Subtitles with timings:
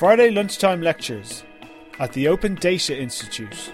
[0.00, 1.44] Friday lunchtime lectures
[1.98, 3.70] at the Open Data Institute.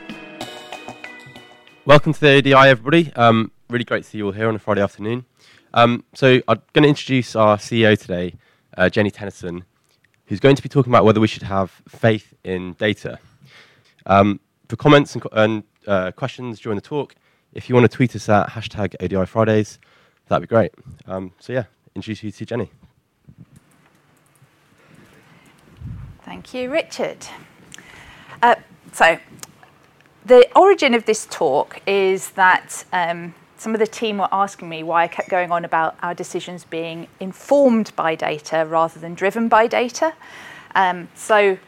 [1.85, 3.13] Welcome to the ODI, everybody.
[3.15, 5.25] Um, really great to see you all here on a Friday afternoon.
[5.73, 8.35] Um, so, I'm going to introduce our CEO today,
[8.77, 9.63] uh, Jeni Tennison,
[10.25, 13.21] who's going to be talking about whether we should have faith in data.
[14.07, 17.15] Um, for comments and, and uh, questions during the talk,
[17.53, 19.79] if you want to tweet us at hashtag ODI Fridays,
[20.27, 20.73] that'd be great.
[21.07, 22.69] Um, so, yeah, introduce you to Jeni.
[26.27, 27.19] Thank you, Richard.
[28.43, 28.57] Uh,
[28.91, 29.21] so,
[30.25, 34.83] the origin of this talk is that um, some of the team were asking me
[34.83, 39.47] why I kept going on about our decisions being informed by data rather than driven
[39.49, 40.15] by data.
[40.75, 41.59] Um, so,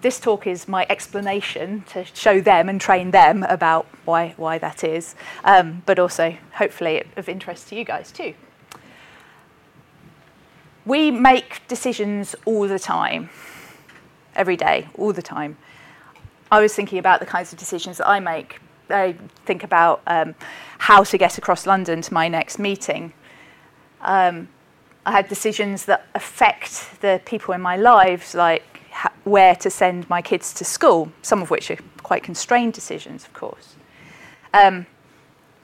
[0.00, 4.82] this talk is my explanation to show them and train them about why, why that
[4.82, 5.14] is,
[5.44, 8.34] um, but also hopefully of interest to you guys too.
[10.84, 13.30] We make decisions all the time
[14.36, 15.56] every day, all the time.
[16.50, 18.60] I was thinking about the kinds of decisions that I make.
[18.88, 20.34] I think about um,
[20.78, 23.12] how to get across London to my next meeting.
[24.00, 24.48] Um,
[25.04, 30.08] I had decisions that affect the people in my lives, like ha- where to send
[30.08, 33.74] my kids to school, some of which are quite constrained decisions, of course.
[34.54, 34.86] Um,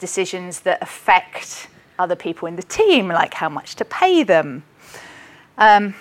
[0.00, 4.64] decisions that affect other people in the team, like how much to pay them.
[5.58, 5.94] Um,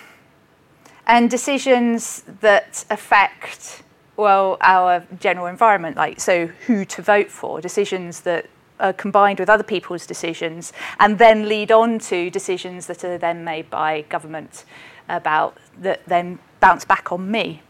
[1.11, 3.83] and decisions that affect
[4.17, 8.47] well our general environment like so who to vote for decisions that
[8.79, 13.43] are combined with other people's decisions and then lead on to decisions that are then
[13.43, 14.65] made by government
[15.07, 17.61] about that then bounce back on me.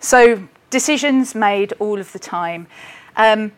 [0.00, 2.66] So decisions made all of the time.
[3.16, 3.52] Um,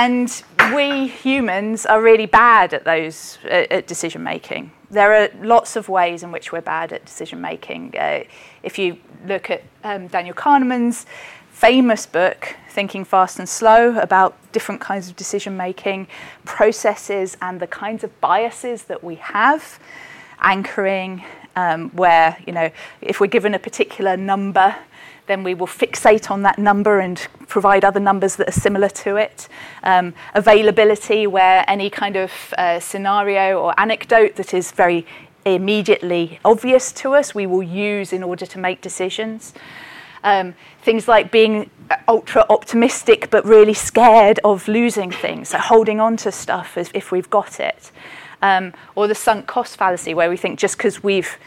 [0.00, 0.42] and
[0.74, 6.22] we humans are really bad at those at decision making there are lots of ways
[6.22, 7.94] in which we're bad at decision making.
[7.98, 8.24] Uh,
[8.62, 11.06] if you look at um, Daniel Kahneman's
[11.50, 16.08] famous book, Thinking Fast and Slow, about different kinds of decision making
[16.44, 19.80] processes and the kinds of biases that we have,
[20.40, 21.24] anchoring,
[21.56, 24.76] um, where, you know, if we're given a particular number,
[25.26, 29.16] then we will fixate on that number and provide other numbers that are similar to
[29.16, 29.48] it.
[29.82, 35.06] Um, availability, where any kind of uh, scenario or anecdote that is very
[35.44, 39.52] immediately obvious to us, we will use in order to make decisions.
[40.24, 41.68] Um, things like being
[42.06, 47.10] ultra optimistic but really scared of losing things, so holding on to stuff as if
[47.10, 47.90] we've got it.
[48.40, 51.38] Um, or the sunk cost fallacy, where we think just because we've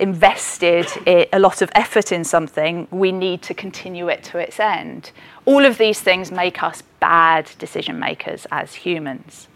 [0.00, 5.12] invested a lot of effort in something, we need to continue it to its end.
[5.44, 9.48] All of these things make us bad decision makers as humans.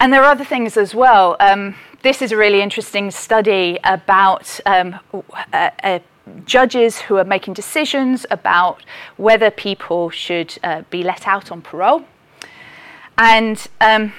[0.00, 1.36] And there are other things as well.
[1.40, 4.98] Um, this is a really interesting study about um,
[5.52, 5.98] uh, uh,
[6.44, 8.84] judges who are making decisions about
[9.16, 12.04] whether people should uh, be let out on parole.
[13.16, 14.12] And um,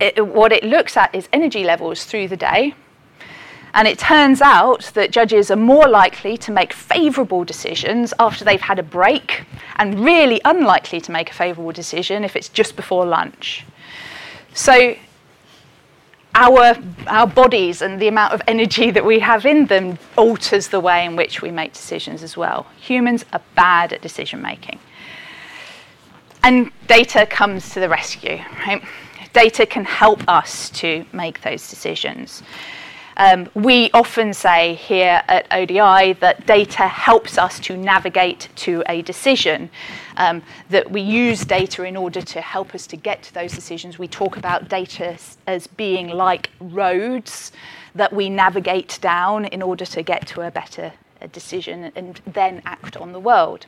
[0.00, 2.74] it, what it looks at is energy levels through the day.
[3.74, 8.60] And it turns out that judges are more likely to make favourable decisions after they've
[8.60, 9.44] had a break,
[9.76, 13.64] and really unlikely to make a favourable decision if it's just before lunch.
[14.54, 14.96] So,
[16.34, 16.76] our,
[17.06, 21.04] our bodies and the amount of energy that we have in them alters the way
[21.04, 22.66] in which we make decisions as well.
[22.78, 24.78] Humans are bad at decision making.
[26.42, 28.82] And data comes to the rescue, right?
[29.32, 32.42] Data can help us to make those decisions.
[33.18, 39.02] Um, we often say here at ODI that data helps us to navigate to a
[39.02, 39.70] decision,
[40.16, 40.40] um,
[40.70, 43.98] that we use data in order to help us to get to those decisions.
[43.98, 45.18] We talk about data
[45.48, 47.50] as being like roads
[47.96, 50.92] that we navigate down in order to get to a better
[51.32, 53.66] decision and then act on the world.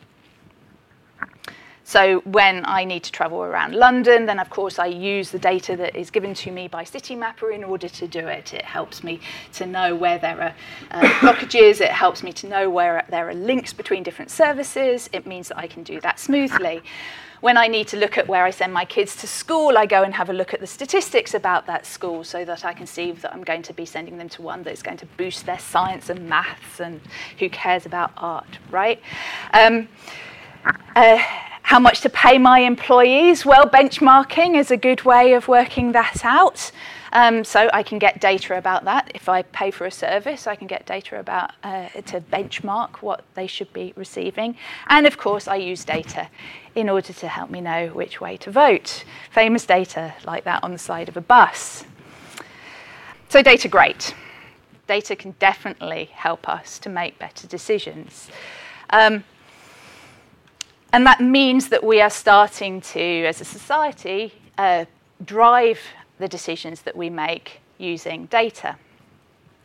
[1.91, 5.75] So when I need to travel around London, then of course I use the data
[5.79, 8.55] that is given to me by Citymapper in order to do it.
[8.55, 9.19] It helps me
[9.55, 10.55] to know where there are
[10.93, 11.81] uh, blockages.
[11.81, 15.11] It helps me to know where there are links between different services.
[15.13, 16.81] It means that I can do that smoothly.
[17.41, 20.05] When I need to look at where I send my kids to school, I go
[20.05, 23.11] and have a look at the statistics about that school so that I can see
[23.11, 26.09] that I'm going to be sending them to one that's going to boost their science
[26.09, 27.01] and maths and
[27.41, 29.03] who cares about art, right?
[29.53, 29.89] Um,
[30.95, 31.21] uh,
[31.71, 33.47] how much to pay my employees?
[33.47, 36.73] Well, benchmarking is a good way of working that out.
[37.13, 39.13] Um, so I can get data about that.
[39.15, 43.23] If I pay for a service, I can get data about uh, to benchmark what
[43.35, 44.57] they should be receiving.
[44.89, 46.29] And of course, I use data
[46.75, 49.05] in order to help me know which way to vote.
[49.31, 51.85] Famous data like that on the side of a bus.
[53.29, 54.13] So data, great.
[54.89, 58.29] Data can definitely help us to make better decisions.
[58.93, 59.23] Um,
[60.93, 64.85] and that means that we are starting to, as a society, uh,
[65.25, 65.81] drive
[66.19, 68.77] the decisions that we make using data.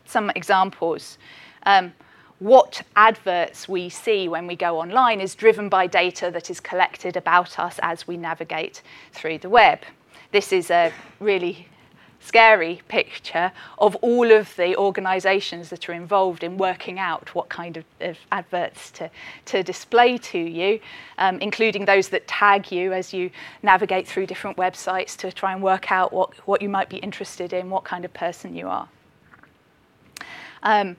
[0.04, 1.18] Some examples.
[1.64, 1.92] Um,
[2.38, 7.16] what adverts we see when we go online is driven by data that is collected
[7.16, 8.82] about us as we navigate
[9.12, 9.80] through the web.
[10.32, 11.66] This is a really
[12.26, 17.76] scary picture of all of the organisations that are involved in working out what kind
[17.76, 19.08] of, of adverts to,
[19.44, 20.80] to display to you,
[21.18, 23.30] um, including those that tag you as you
[23.62, 27.52] navigate through different websites to try and work out what, what you might be interested
[27.52, 28.88] in, what kind of person you are.
[30.64, 30.96] Um,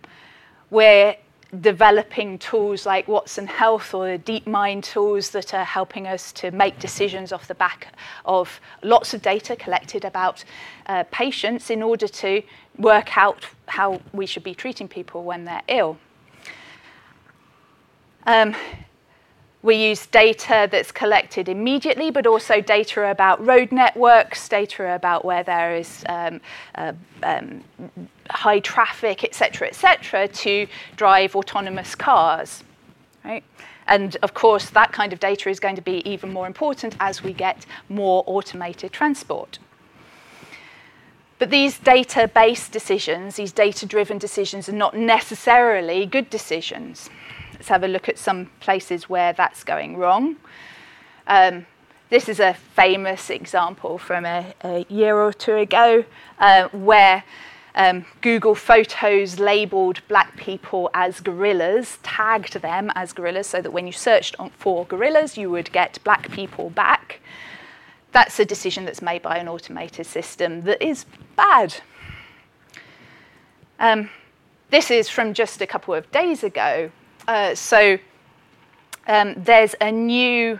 [0.69, 1.17] we're
[1.61, 6.77] developing tools like Watson Health or the DeepMind tools that are helping us to make
[6.79, 7.93] decisions off the back
[8.25, 10.43] of lots of data collected about
[10.87, 12.41] uh, patients in order to
[12.77, 15.97] work out how we should be treating people when they're ill.
[18.25, 18.53] Um,
[19.63, 25.43] we use data that's collected immediately, but also data about road networks, data about where
[25.43, 26.39] there is um,
[26.75, 26.93] uh,
[27.23, 27.63] um,
[28.29, 32.63] high traffic, etc., etc., to drive autonomous cars.
[33.25, 33.43] Right?
[33.87, 37.23] And of course, that kind of data is going to be even more important as
[37.23, 39.59] we get more automated transport.
[41.39, 47.09] But these data based decisions, these data driven decisions, are not necessarily good decisions.
[47.57, 50.35] Let's have a look at some places where that's going wrong.
[51.25, 51.65] Um,
[52.11, 56.05] this is a famous example from a, a year or two ago
[56.37, 57.23] uh, where
[57.73, 63.87] um, Google Photos labeled black people as gorillas, tagged them as gorillas, so that when
[63.87, 67.21] you searched for gorillas, you would get black people back.
[68.11, 71.75] That's a decision that's made by an automated system that is bad.
[73.79, 74.11] Um,
[74.69, 76.91] this is from just a couple of days ago.
[77.27, 77.97] Uh, so
[79.07, 80.59] um, there's a new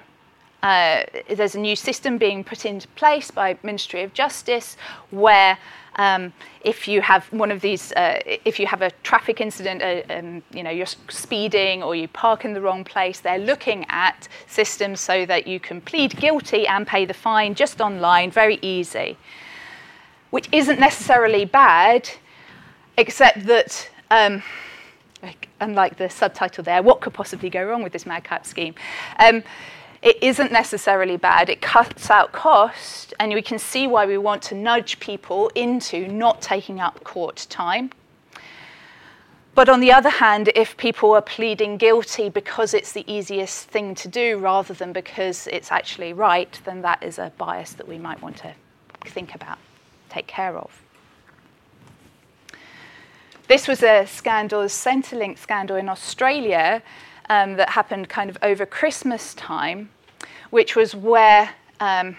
[0.64, 4.76] uh, there's a new system being put into place by Ministry of Justice
[5.12, 5.58] where
[5.98, 10.14] um, if you have one of these, uh, if you have a traffic incident, uh,
[10.14, 14.28] um, you know, you're speeding or you park in the wrong place, they're looking at
[14.48, 19.18] systems so that you can plead guilty and pay the fine just online, very easy.
[20.30, 22.10] Which isn't necessarily bad,
[22.98, 24.44] except that um,
[25.60, 28.76] unlike the subtitle there, what could possibly go wrong with this madcap scheme?
[29.20, 29.44] Um,
[30.02, 31.50] it isn't necessarily bad.
[31.50, 36.08] It cuts out cost, and we can see why we want to nudge people into
[36.08, 37.92] not taking up court time.
[39.56, 43.96] But on the other hand, if people are pleading guilty because it's the easiest thing
[43.96, 47.98] to do rather than because it's actually right, then that is a bias that we
[47.98, 48.54] might want to
[49.04, 49.58] think about,
[50.10, 50.84] take care of.
[53.48, 56.82] This was a scandal, a Centrelink scandal in Australia
[57.30, 59.90] um, that happened kind of over Christmas time,
[60.50, 62.18] which was where um,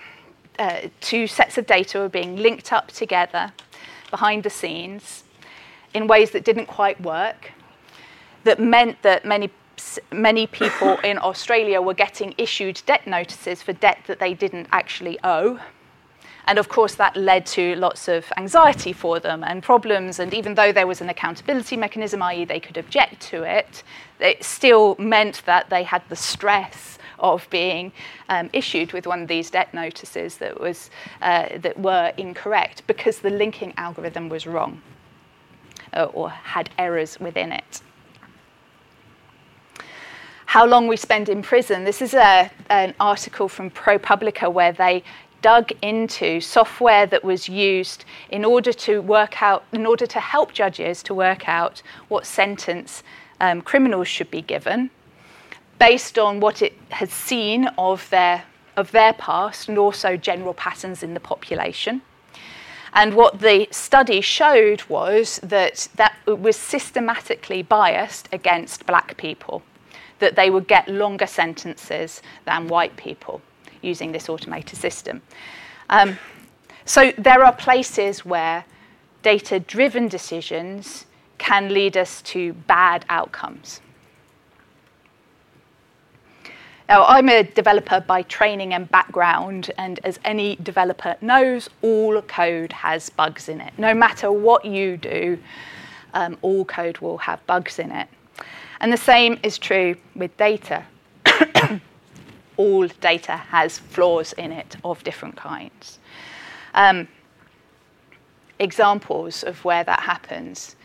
[0.59, 3.53] uh, two sets of data were being linked up together
[4.11, 5.25] behind the scenes
[5.93, 7.53] in ways that didn't quite work,
[8.45, 9.51] that meant that many
[10.11, 15.17] many people in Australia were getting issued debt notices for debt that they didn't actually
[15.23, 15.61] owe.
[16.49, 20.19] And of course, that led to lots of anxiety for them and problems.
[20.19, 23.83] And even though there was an accountability mechanism, i.e., they could object to it,
[24.19, 27.93] it still meant that they had the stress of being
[28.31, 30.89] um, issued with one of these debt notices that, was,
[31.21, 34.81] uh, that were incorrect because the linking algorithm was wrong
[35.93, 37.83] uh, or had errors within it
[40.49, 41.85] how long we spend in prison.
[41.85, 45.05] This is a, an article from ProPublica where they
[45.43, 50.53] dug into software that was used in order to work out, in order to help
[50.53, 53.03] judges to work out what sentence
[53.41, 54.91] um, criminals should be given,
[55.79, 58.45] based on what it has seen of their
[58.77, 62.01] of their past and also general patterns in the population.
[62.93, 69.63] And what the study showed was that that was systematically biased against black people,
[70.21, 73.43] that they would get longer sentences than white people
[73.83, 75.23] using this automated system.
[75.91, 76.19] Um,
[76.85, 78.65] so there are places where
[79.23, 81.07] data driven decisions
[81.39, 83.81] can lead us to bad outcomes.
[86.89, 92.73] Now, I'm a developer by training and background, and as any developer knows, all code
[92.73, 93.75] has bugs in it.
[93.77, 95.39] No matter what you do,
[96.15, 98.09] um, all code will have bugs in it.
[98.81, 100.83] And the same is true with data.
[102.59, 105.99] all data has flaws in it of different kinds.
[106.75, 107.09] Um,
[108.59, 110.77] examples of where that happens.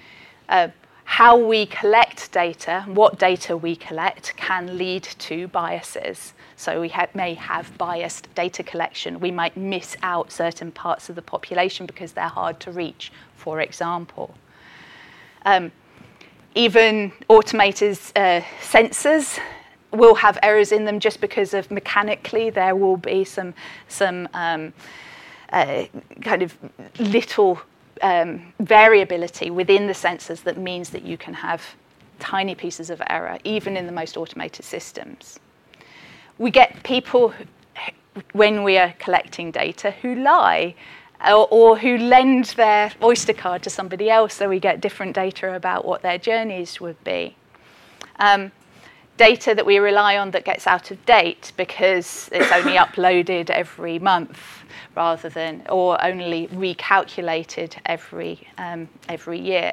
[0.47, 0.69] uh,
[1.05, 6.33] how we collect data, what data we collect, can lead to biases.
[6.55, 9.19] So we ha- may have biased data collection.
[9.19, 13.59] We might miss out certain parts of the population because they're hard to reach, for
[13.59, 14.33] example.
[15.45, 15.71] Um,
[16.55, 19.39] even automated uh, sensors
[19.93, 23.53] will have errors in them just because of mechanically there will be some
[23.87, 24.73] some um,
[25.51, 25.85] uh,
[26.21, 26.57] kind of
[26.99, 27.59] little
[28.01, 31.61] um, variability within the sensors that means that you can have
[32.19, 35.39] tiny pieces of error even in the most automated systems.
[36.37, 37.33] We get people
[38.33, 40.75] when we are collecting data who lie
[41.25, 45.85] or, who lend their Oyster card to somebody else so we get different data about
[45.85, 47.35] what their journeys would be.
[48.19, 48.51] Um,
[49.17, 53.99] data that we rely on that gets out of date because it's only uploaded every
[53.99, 54.39] month
[54.95, 59.71] rather than, or only recalculated every, um, every year.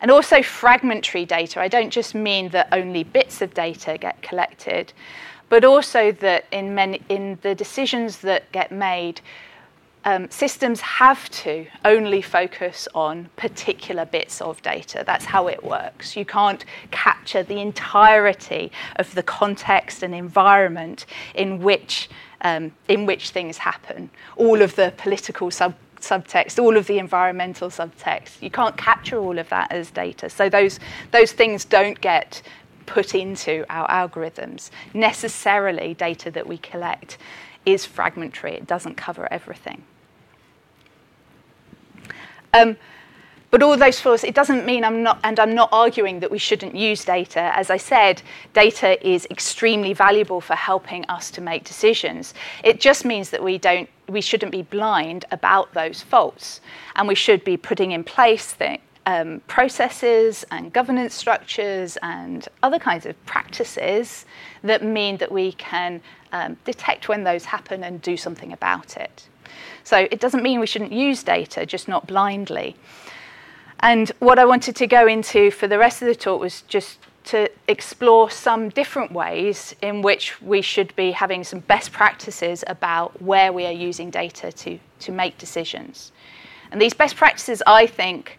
[0.00, 1.60] And also fragmentary data.
[1.60, 4.92] I don't just mean that only bits of data get collected,
[5.50, 9.20] but also that in, many, in the decisions that get made,
[10.04, 15.02] um, systems have to only focus on particular bits of data.
[15.06, 16.16] That's how it works.
[16.16, 22.08] You can't capture the entirety of the context and environment in which,
[22.40, 24.10] um, in which things happen.
[24.36, 28.40] All of the political sub- subtext, all of the environmental subtext.
[28.40, 30.30] You can't capture all of that as data.
[30.30, 30.80] So those,
[31.10, 32.40] those things don't get
[32.86, 34.70] put into our algorithms.
[34.94, 37.18] Necessarily, data that we collect
[37.72, 39.82] is fragmentary, it doesn't cover everything.
[42.52, 42.76] Um,
[43.50, 46.38] but all those flaws, it doesn't mean I'm not, and I'm not arguing that we
[46.38, 47.50] shouldn't use data.
[47.56, 48.22] As I said,
[48.52, 52.32] data is extremely valuable for helping us to make decisions.
[52.62, 56.60] It just means that we don't, we shouldn't be blind about those faults,
[56.94, 62.78] and we should be putting in place things um, processes and governance structures and other
[62.78, 64.24] kinds of practices
[64.62, 66.00] that mean that we can
[66.32, 69.28] um, detect when those happen and do something about it.
[69.82, 72.76] So it doesn't mean we shouldn't use data, just not blindly.
[73.80, 76.98] And what I wanted to go into for the rest of the talk was just
[77.24, 83.20] to explore some different ways in which we should be having some best practices about
[83.20, 86.12] where we are using data to, to make decisions.
[86.70, 88.38] And these best practices, I think,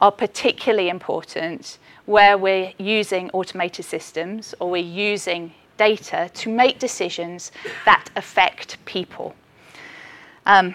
[0.00, 7.52] are particularly important where we're using automated systems or we're using data to make decisions
[7.84, 9.34] that affect people.
[10.46, 10.74] Um,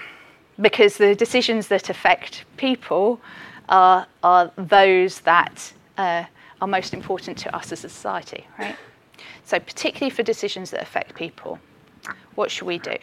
[0.60, 3.20] because the decisions that affect people
[3.70, 6.24] are, are those that uh,
[6.62, 8.76] are most important to us as a society, right?
[9.44, 11.60] So, particularly for decisions that affect people,
[12.36, 12.96] what should we do?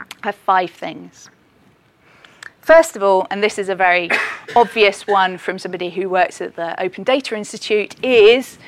[0.00, 1.30] I have five things.
[2.64, 4.08] First of all, and this is a very
[4.56, 8.58] obvious one from somebody who works at the Open Data Institute, is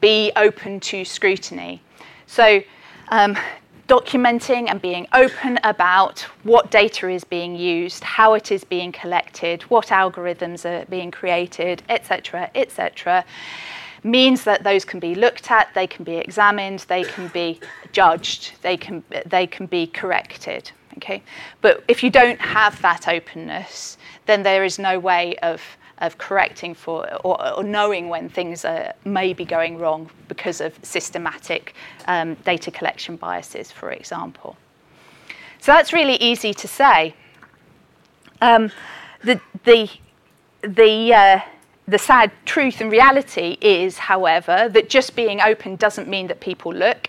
[0.00, 1.80] be open to scrutiny.
[2.26, 2.62] So,
[3.10, 3.38] um,
[3.86, 9.62] documenting and being open about what data is being used, how it is being collected,
[9.64, 13.24] what algorithms are being created, etc., etc.,
[14.02, 17.60] means that those can be looked at, they can be examined, they can be
[17.92, 20.72] judged, they can, they can be corrected.
[20.98, 21.22] Okay?
[21.60, 25.62] But if you don't have that openness, then there is no way of,
[25.98, 30.78] of correcting for or, or knowing when things are, may be going wrong because of
[30.82, 31.74] systematic
[32.06, 34.56] um, data collection biases, for example.
[35.60, 37.14] So that's really easy to say.
[38.40, 38.70] Um,
[39.22, 39.90] the, the,
[40.62, 41.40] the, uh,
[41.88, 46.72] the sad truth and reality is, however, that just being open doesn't mean that people
[46.72, 47.08] look.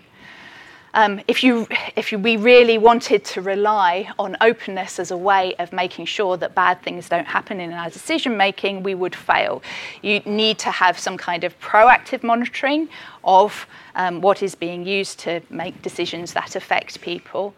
[0.96, 5.74] Um, if, you, if we really wanted to rely on openness as a way of
[5.74, 9.62] making sure that bad things don't happen in our decision making, we would fail.
[10.02, 12.88] You need to have some kind of proactive monitoring
[13.26, 17.54] of um, what is being used to make decisions that affect people.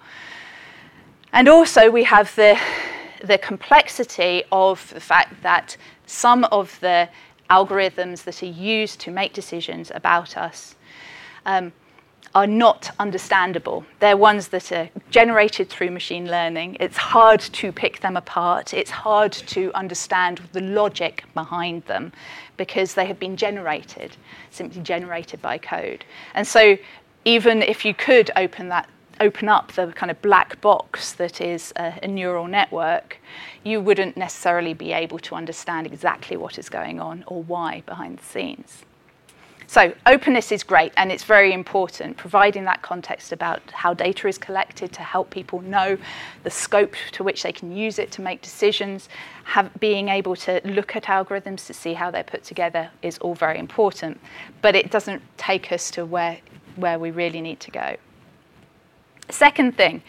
[1.32, 2.60] And also, we have the,
[3.24, 5.78] the complexity of the fact that
[6.08, 7.08] some of the
[7.52, 10.74] algorithms that are used to make decisions about us.
[11.46, 11.72] Um,
[12.38, 13.84] are not understandable.
[14.00, 16.78] They're ones that are generated through machine learning.
[16.80, 18.76] It's hard to pick them apart.
[18.76, 22.14] It's hard to understand the logic behind them
[22.56, 24.18] because they have been generated,
[24.52, 26.06] simply generated by code.
[26.36, 26.78] And so
[27.26, 28.88] even if you could open that
[29.20, 33.18] open up the kind of black box that is a, a, neural network,
[33.64, 38.20] you wouldn't necessarily be able to understand exactly what is going on or why behind
[38.20, 38.86] the scenes.
[39.70, 44.38] So openness is great and it's very important, providing that context about how data is
[44.38, 45.98] collected to help people know
[46.44, 49.10] the scope to which they can use it to make decisions.
[49.44, 53.36] Have, being able to look at algorithms to see how they're put together is all
[53.36, 54.22] very important,
[54.62, 56.38] but it doesn't take us to where,
[56.78, 57.98] where we really need to go.
[59.30, 60.02] Second thing,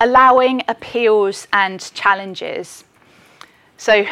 [0.00, 2.84] allowing appeals and challenges.
[3.76, 4.06] So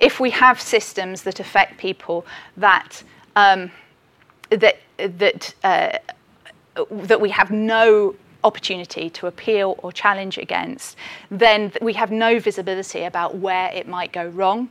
[0.00, 2.26] if we have systems that affect people
[2.58, 3.02] that
[3.40, 3.70] um,
[4.50, 5.98] that that uh,
[6.90, 10.96] that we have no opportunity to appeal or challenge against,
[11.30, 14.68] then we have no visibility about where it might go wrong.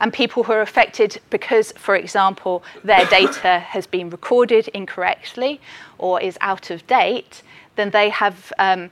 [0.00, 5.60] And people who are affected because, for example, their data has been recorded incorrectly
[5.98, 7.42] or is out of date,
[7.76, 8.52] then they have.
[8.58, 8.90] Um,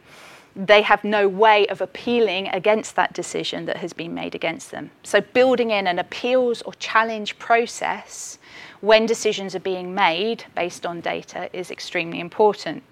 [0.58, 4.90] they have no way of appealing against that decision that has been made against them.
[5.02, 8.38] So, building in an appeals or challenge process
[8.86, 12.84] when decisions are being made based on data is extremely important.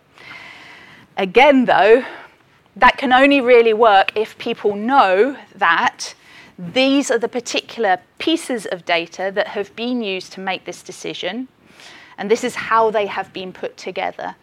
[1.17, 2.05] Again, though,
[2.75, 6.15] that can only really work if people know that
[6.59, 11.47] these are the particular pieces of data that have been used to make this decision,
[12.19, 14.35] and this is how they have been put together.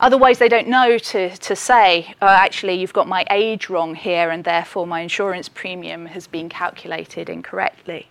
[0.00, 4.30] Otherwise, they don't know to, to say, oh, actually, you've got my age wrong here,
[4.30, 8.09] and therefore my insurance premium has been calculated incorrectly.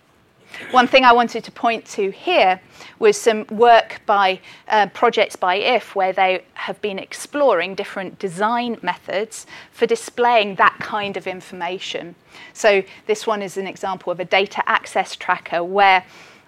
[0.70, 2.60] One thing I wanted to point to here
[2.98, 8.78] was some work by uh, projects by IF where they have been exploring different design
[8.82, 12.14] methods for displaying that kind of information.
[12.52, 16.04] So this one is an example of a data access tracker where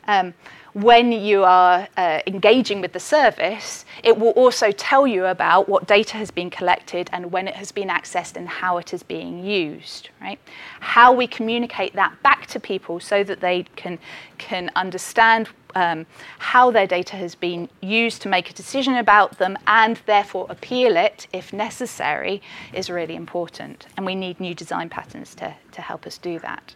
[0.06, 0.34] um,
[0.74, 5.86] when you are uh, engaging with the service, it will also tell you about what
[5.86, 9.44] data has been collected and when it has been accessed and how it is being
[9.44, 10.08] used.
[10.20, 10.38] Right?
[10.80, 13.98] How we communicate that back to people so that they can
[14.38, 16.06] can understand um,
[16.38, 20.96] how their data has been used to make a decision about them and therefore appeal
[20.96, 23.86] it if necessary is really important.
[23.96, 26.74] And we need new design patterns to, to help us do that.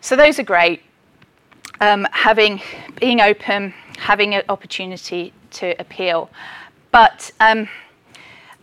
[0.00, 0.82] So those are great
[1.82, 2.62] um, having
[3.00, 6.30] being open, having an opportunity to appeal.
[6.92, 7.68] But um,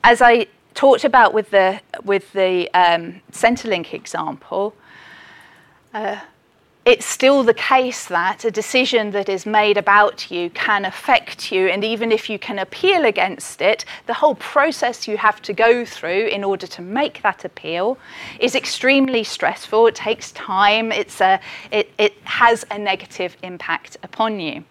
[0.04, 4.74] as I talked about with the with the um, Centrelink example,
[5.94, 6.22] uh,
[6.86, 11.68] it's still the case that a decision that is made about you can affect you,
[11.68, 15.86] and even if you can appeal against it, the whole process you have to go
[15.86, 17.98] through in order to make that appeal
[18.40, 19.88] is extremely stressful.
[19.88, 21.40] It takes time, it's a,
[21.72, 24.64] it, it has a negative impact upon you.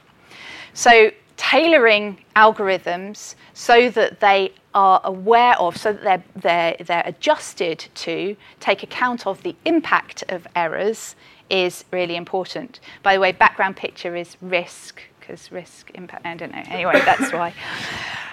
[0.73, 7.87] So, tailoring algorithms so that they are aware of, so that they're, they're, they're adjusted
[7.95, 11.15] to take account of the impact of errors
[11.51, 12.81] is really important.
[13.03, 16.63] By the way, background picture is risk, because risk, impact, I don't know.
[16.69, 17.53] Anyway, that's why.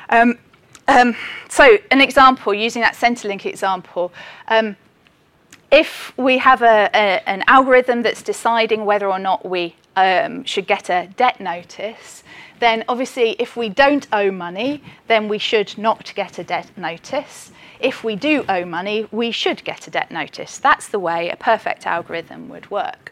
[0.10, 0.38] Um,
[0.88, 1.15] um,
[1.49, 4.13] so, an example, using that Centrelink example,
[4.47, 4.75] um,
[5.71, 10.67] if we have a, a, an algorithm that's deciding whether or not we um, should
[10.67, 12.23] get a debt notice,
[12.60, 17.52] then obviously if we don't owe money, then we should not get a debt notice
[17.80, 20.58] if we do owe money, we should get a debt notice.
[20.58, 23.12] That's the way a perfect algorithm would work.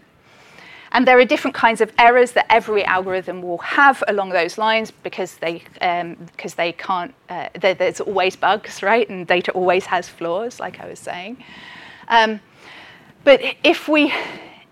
[0.92, 4.92] And there are different kinds of errors that every algorithm will have along those lines
[4.92, 9.10] because they, um, because they can't, uh, there, there's always bugs, right?
[9.10, 11.44] And data always has flaws, like I was saying.
[12.10, 12.40] Um,
[13.24, 14.14] but if we,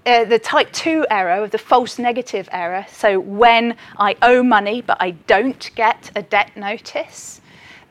[0.06, 4.98] uh, the type 2 error, the false negative error, so when I owe money but
[5.00, 7.42] I don't get a debt notice,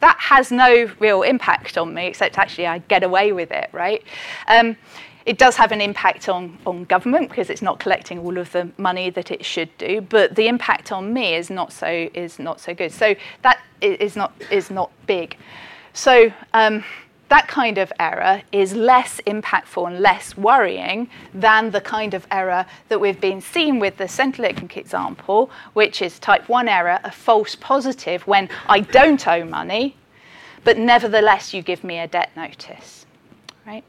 [0.00, 4.02] that has no real impact on me, except actually I get away with it, right?
[4.48, 4.76] Um,
[5.26, 8.70] it does have an impact on, on government because it's not collecting all of the
[8.78, 12.58] money that it should do, but the impact on me is not so is not
[12.58, 12.90] so good.
[12.90, 15.36] So that is not is not big.
[15.92, 16.82] So um,
[17.30, 22.66] that kind of error is less impactful and less worrying than the kind of error
[22.88, 27.54] that we've been seeing with the Centrelink example, which is type 1 error, a false
[27.54, 29.96] positive when I don't owe money,
[30.64, 33.06] but nevertheless you give me a debt notice.
[33.64, 33.84] Right?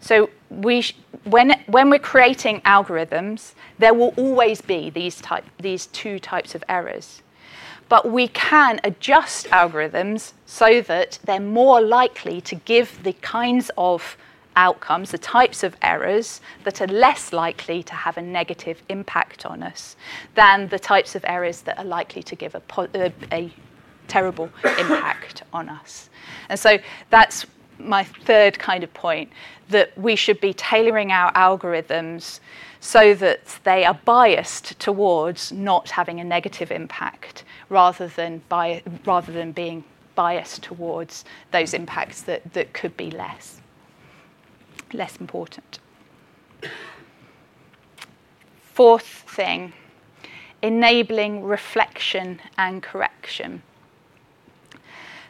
[0.00, 5.86] So we sh- when, when we're creating algorithms, there will always be these, type, these
[5.88, 7.20] two types of errors
[7.88, 14.16] but we can adjust algorithms so that they're more likely to give the kinds of
[14.56, 19.62] outcomes, the types of errors that are less likely to have a negative impact on
[19.62, 19.96] us
[20.34, 23.52] than the types of errors that are likely to give a, a, uh, a
[24.08, 26.08] terrible impact on us.
[26.48, 26.78] And so
[27.10, 27.46] that's
[27.78, 29.30] my third kind of point
[29.68, 32.40] that we should be tailoring our algorithms
[32.86, 39.32] so that they are biased towards not having a negative impact rather than, bi- rather
[39.32, 39.82] than being
[40.14, 43.60] biased towards those impacts that, that could be less,
[44.92, 45.80] less important.
[48.72, 49.72] Fourth thing,
[50.62, 53.64] enabling reflection and correction.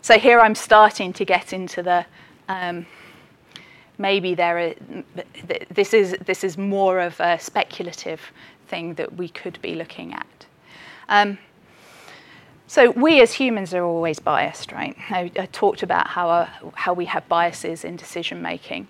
[0.03, 2.05] So here I'm starting to get into the
[2.51, 2.85] um,
[3.99, 4.75] maybe there are,
[5.71, 8.21] this is this is more of a speculative
[8.69, 10.47] thing that we could be looking at.
[11.09, 11.39] Um,
[12.67, 14.97] so we as humans are always biased, right?
[15.11, 18.89] I, I talked about how uh, how we have biases in decision making.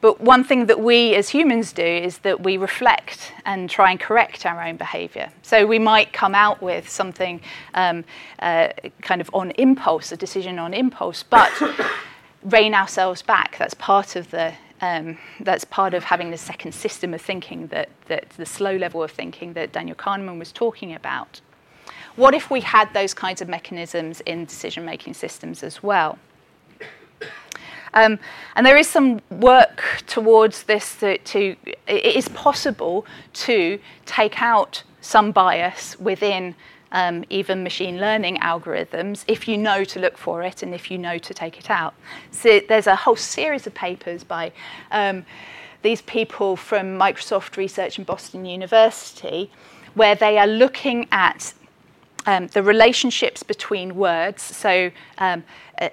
[0.00, 4.00] But one thing that we as humans do is that we reflect and try and
[4.00, 5.30] correct our own behavior.
[5.42, 7.40] So we might come out with something
[7.74, 8.04] um,
[8.40, 11.52] uh, kind of on impulse, a decision on impulse, but
[12.42, 13.56] rein ourselves back.
[13.58, 17.88] That's part of the um, that's part of having the second system of thinking that,
[18.08, 21.40] that the slow level of thinking that Daniel Kahneman was talking about.
[22.16, 26.18] What if we had those kinds of mechanisms in decision making systems as well?
[27.94, 28.18] Um,
[28.56, 34.82] and there is some work towards this to, to, it is possible to take out
[35.00, 36.54] some bias within
[36.92, 40.98] um, even machine learning algorithms if you know to look for it and if you
[40.98, 41.94] know to take it out.
[42.30, 44.52] So there's a whole series of papers by
[44.90, 45.24] um,
[45.82, 49.50] these people from Microsoft Research and Boston University
[49.94, 51.52] where they are looking at
[52.26, 55.42] um, the relationships between words, so um,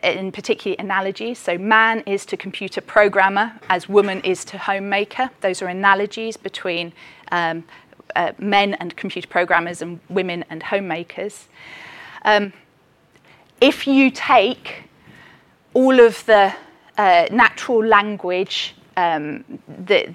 [0.03, 1.39] in particular analogies.
[1.39, 5.31] So, man is to computer programmer as woman is to homemaker.
[5.41, 6.93] Those are analogies between
[7.31, 7.63] um,
[8.15, 11.47] uh, men and computer programmers and women and homemakers.
[12.25, 12.53] Um,
[13.61, 14.83] if you take
[15.73, 16.53] all of the
[16.97, 19.43] uh, natural language um,
[19.85, 20.13] that,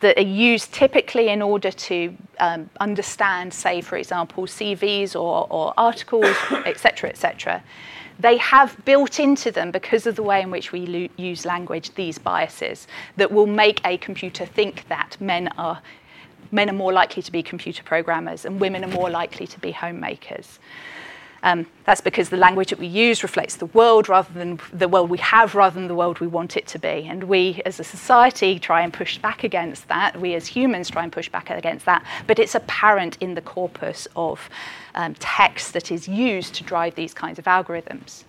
[0.00, 5.72] that are used typically in order to um, understand, say, for example, CVs or, or
[5.76, 7.62] articles, etc., etc.,
[8.20, 11.94] they have built into them, because of the way in which we lo- use language,
[11.94, 15.80] these biases that will make a computer think that men are
[16.50, 19.72] men are more likely to be computer programmers and women are more likely to be
[19.72, 20.58] homemakers.
[21.42, 25.08] Um, that's because the language that we use reflects the world rather than the world
[25.08, 27.06] we have rather than the world we want it to be.
[27.08, 30.20] And we as a society try and push back against that.
[30.20, 32.04] We as humans try and push back against that.
[32.26, 34.50] But it's apparent in the corpus of
[34.96, 38.24] um, text that is used to drive these kinds of algorithms.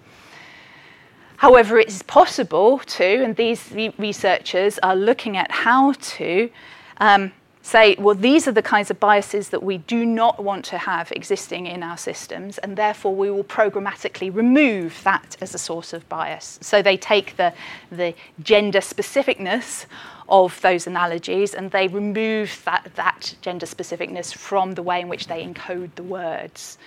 [1.38, 6.50] However, it is possible to, and these researchers are looking at how to
[6.98, 7.32] um,
[7.70, 11.12] say, well, these are the kinds of biases that we do not want to have
[11.12, 16.08] existing in our systems, and therefore we will programmatically remove that as a source of
[16.10, 16.58] bias.
[16.62, 17.54] So they take the,
[17.92, 19.86] the gender specificness
[20.28, 25.28] of those analogies and they remove that, that gender specificness from the way in which
[25.28, 26.78] they encode the words.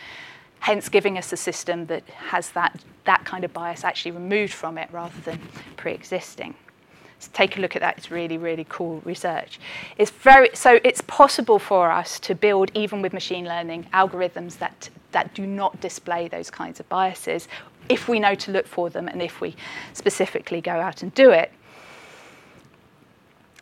[0.60, 4.78] Hence, giving us a system that has that, that kind of bias actually removed from
[4.78, 5.40] it rather than
[5.76, 6.54] pre existing
[7.28, 7.98] take a look at that.
[7.98, 9.58] It's really, really cool research.
[9.98, 14.90] It's very, so it's possible for us to build, even with machine learning, algorithms that,
[15.12, 17.48] that do not display those kinds of biases
[17.88, 19.54] if we know to look for them and if we
[19.92, 21.52] specifically go out and do it.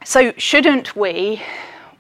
[0.05, 1.43] So, shouldn't we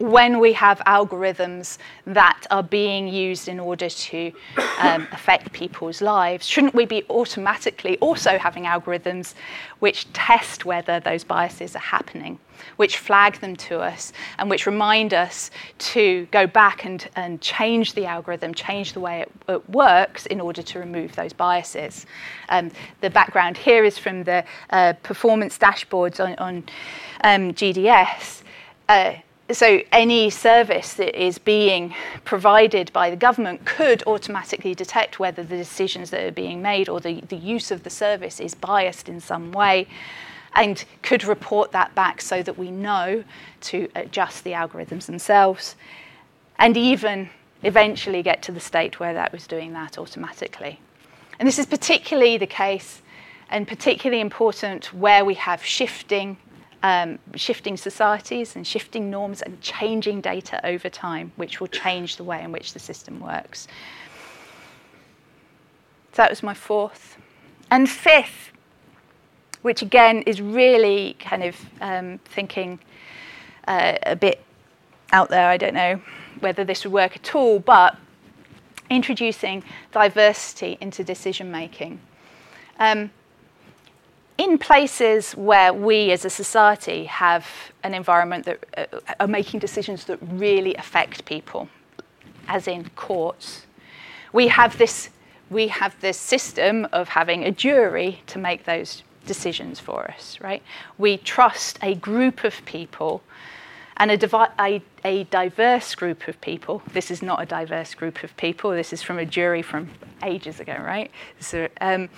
[0.00, 4.32] when we have algorithms that are being used in order to
[4.78, 9.34] um, affect people's lives, shouldn't we be automatically also having algorithms
[9.80, 12.38] which test whether those biases are happening,
[12.76, 17.92] which flag them to us, and which remind us to go back and, and change
[17.92, 22.06] the algorithm, change the way it, it works in order to remove those biases?
[22.48, 22.70] Um,
[23.02, 26.64] the background here is from the uh, performance dashboards on, on
[27.22, 28.44] um, GDS.
[28.88, 29.12] Uh,
[29.52, 35.56] so any service that is being provided by the government could automatically detect whether the
[35.56, 39.20] decisions that are being made or the, the use of the service is biased in
[39.20, 39.86] some way
[40.54, 43.24] and could report that back so that we know
[43.60, 45.76] to adjust the algorithms themselves
[46.58, 47.28] and even
[47.62, 50.80] eventually get to the state where that was doing that automatically.
[51.38, 53.02] And this is particularly the case
[53.48, 56.36] and particularly important where we have shifting
[56.82, 62.24] um, shifting societies and shifting norms and changing data over time, which will change the
[62.24, 63.68] way in which the system works.
[66.12, 67.16] So that was my fourth.
[67.70, 68.52] And fifth,
[69.62, 72.78] which again is really kind of um, thinking
[73.68, 74.42] uh, a bit
[75.12, 76.00] out there, I don't know
[76.40, 77.96] whether this would work at all, but
[78.88, 79.62] introducing
[79.92, 82.00] diversity into decision making.
[82.78, 83.10] Um,
[84.40, 87.46] in places where we as a society have
[87.82, 91.68] an environment that uh, are making decisions that really affect people,
[92.48, 93.66] as in courts,
[94.32, 95.10] we have this
[95.50, 100.62] we have this system of having a jury to make those decisions for us, right?
[100.96, 103.20] We trust a group of people
[103.96, 106.82] and a, divi- a, a, diverse group of people.
[106.92, 108.70] This is not a diverse group of people.
[108.70, 109.90] This is from a jury from
[110.22, 111.10] ages ago, right?
[111.40, 112.08] So, um,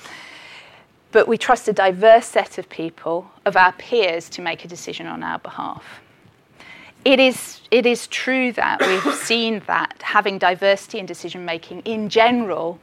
[1.13, 5.07] but we trust a diverse set of people, of our peers, to make a decision
[5.07, 6.01] on our behalf.
[7.05, 12.09] It is, it is true that we've seen that having diversity in decision making in
[12.09, 12.81] general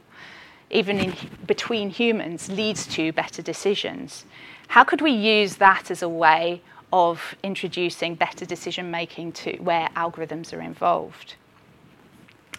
[0.70, 1.14] even in,
[1.46, 4.24] between humans, leads to better decisions.
[4.68, 6.62] How could we use that as a way
[6.92, 11.34] of introducing better decision making to where algorithms are involved?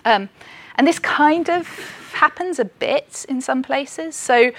[0.04, 0.30] Um,
[0.76, 1.68] and this kind of
[2.14, 4.16] happens a bit in some places.
[4.16, 4.52] So,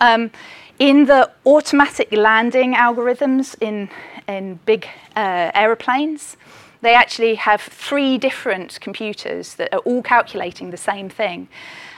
[0.00, 0.30] um,
[0.78, 3.88] in the automatic landing algorithms in,
[4.26, 6.36] in big uh, aeroplanes,
[6.82, 11.48] they actually have three different computers that are all calculating the same thing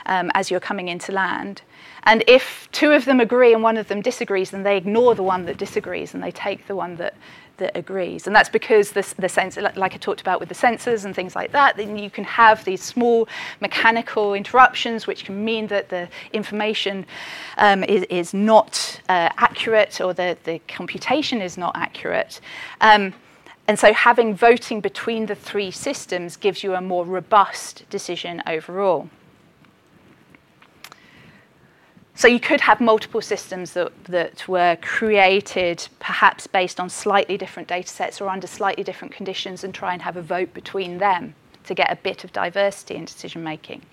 [0.05, 1.61] um, as you're coming into land.
[2.03, 5.23] And if two of them agree and one of them disagrees, then they ignore the
[5.23, 7.15] one that disagrees and they take the one that,
[7.57, 8.27] that agrees.
[8.27, 11.35] And that's because the, the sense, like I talked about with the sensors and things
[11.35, 13.27] like that, then you can have these small
[13.61, 17.05] mechanical interruptions which can mean that the information
[17.57, 22.39] um, is, is not uh, accurate or the, the computation is not accurate.
[22.81, 23.13] Um,
[23.67, 29.09] and so having voting between the three systems gives you a more robust decision overall.
[32.17, 37.69] So you could have multiple systems that, that were created perhaps based on slightly different
[37.69, 41.35] data sets or under slightly different conditions and try and have a vote between them
[41.65, 43.83] to get a bit of diversity in decision making.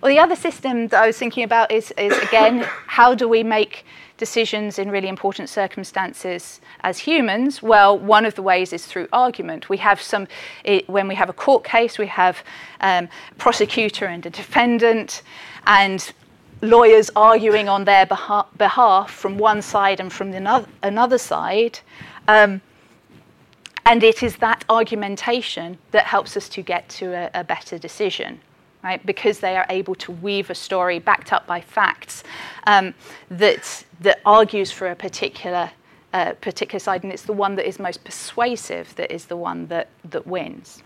[0.00, 3.42] Well, the other system that I was thinking about is, is again, how do we
[3.42, 3.86] make
[4.18, 7.60] decisions in really important circumstances as humans?
[7.60, 9.68] Well, one of the ways is through argument.
[9.68, 10.28] We have some,
[10.62, 12.44] it, when we have a court case, we have
[12.80, 15.22] um, prosecutor and a defendant,
[15.66, 16.12] and
[16.62, 21.80] lawyers arguing on their beha- behalf from one side and from the another side.
[22.28, 22.62] Um,
[23.84, 28.40] and it is that argumentation that helps us to get to a, a, better decision,
[28.84, 29.04] right?
[29.04, 32.22] Because they are able to weave a story backed up by facts
[32.68, 32.94] um,
[33.28, 35.68] that, that argues for a particular,
[36.12, 39.66] uh, particular side, and it's the one that is most persuasive that is the one
[39.66, 40.84] that, that wins.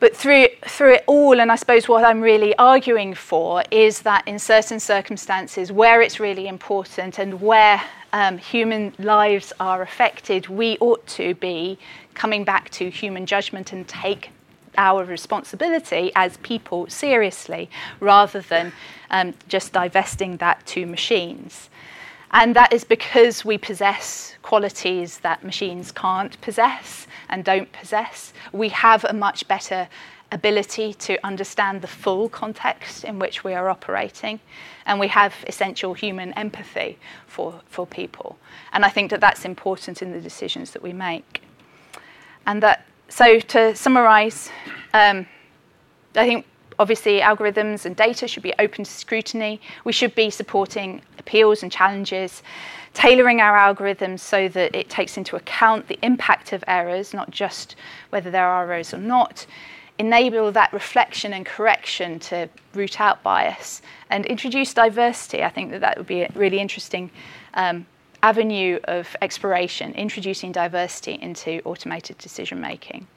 [0.00, 4.26] But through, through it all, and I suppose what I'm really arguing for is that
[4.28, 7.82] in certain circumstances where it's really important and where
[8.12, 11.78] um, human lives are affected, we ought to be
[12.14, 14.30] coming back to human judgment and take
[14.76, 18.72] our responsibility as people seriously rather than
[19.10, 21.70] um, just divesting that to machines.
[22.30, 28.32] And that is because we possess qualities that machines can't possess and don't possess.
[28.52, 29.88] We have a much better
[30.30, 34.40] ability to understand the full context in which we are operating.
[34.84, 38.38] And we have essential human empathy for, for people.
[38.72, 41.42] And I think that that's important in the decisions that we make.
[42.46, 44.50] And that, so to summarize,
[44.92, 45.26] um,
[46.14, 46.46] I think
[46.78, 49.60] obviously algorithms and data should be open to scrutiny.
[49.84, 52.42] We should be supporting appeals and challenges,
[52.94, 57.76] tailoring our algorithms so that it takes into account the impact of errors, not just
[58.10, 59.46] whether there are errors or not.
[59.98, 65.42] Enable that reflection and correction to root out bias and introduce diversity.
[65.42, 67.10] I think that that would be a really interesting
[67.54, 67.84] um,
[68.22, 73.08] avenue of exploration, introducing diversity into automated decision making,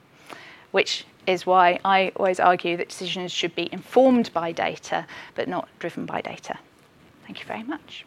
[0.72, 5.06] which is why I always argue that decisions should be informed by data
[5.36, 6.58] but not driven by data.
[7.26, 8.06] Thank you very much.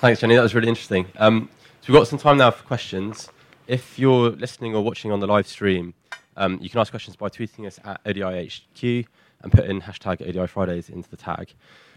[0.00, 0.36] Thanks, Jeni.
[0.36, 1.06] That was really interesting.
[1.16, 1.48] Um,
[1.80, 3.28] so we've got some time now for questions.
[3.66, 5.92] If you're listening or watching on the live stream,
[6.36, 9.04] um, you can ask questions by tweeting us at ODIHQ
[9.42, 11.52] and put in hashtag ODI Fridays into the tag.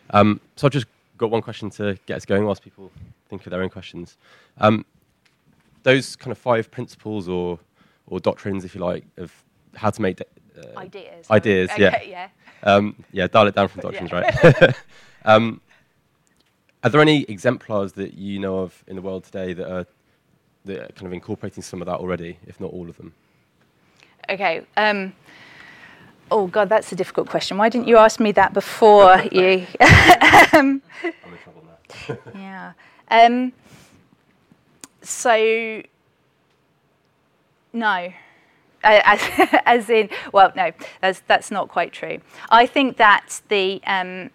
[0.10, 2.92] Um, so I've just got one question to get us going whilst people
[3.32, 4.18] think of their own questions.
[4.60, 4.86] Um,
[5.84, 7.58] those kind of five principles or,
[8.06, 9.34] or doctrines, if you like, of
[9.74, 10.26] how to make uh,
[10.78, 11.30] ideas.
[11.32, 12.04] Ideas, okay, yeah.
[12.06, 12.28] Yeah.
[12.64, 14.76] Um, yeah, dial it down from doctrines, right?
[15.26, 15.62] um,
[16.84, 19.88] are there any exemplars that you know of in the world today that are,
[20.66, 23.14] that are kind of incorporating some of that already, if not all of them?
[24.30, 24.66] Okay.
[24.76, 25.14] Um,
[26.30, 27.58] oh God, that's a difficult question.
[27.58, 29.66] Why didn't you ask me that before you?
[30.54, 32.18] um, I'm in trouble now.
[32.36, 32.74] yeah.
[33.10, 33.54] Um,
[35.02, 35.82] so,
[37.74, 38.14] no.
[38.84, 39.22] as,
[39.66, 42.20] as in, well, no, that's, that's not quite true.
[42.50, 44.30] I think that the, um,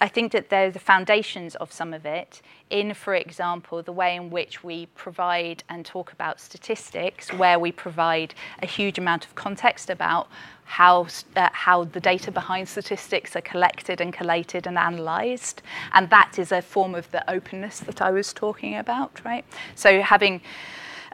[0.00, 4.16] I think that there's the foundations of some of it in, for example, the way
[4.16, 9.34] in which we provide and talk about statistics, where we provide a huge amount of
[9.36, 10.26] context about
[10.72, 11.06] how,
[11.36, 15.60] uh, how the data behind statistics are collected and collated and analysed.
[15.92, 19.44] And that is a form of the openness that I was talking about, right?
[19.74, 20.40] So having,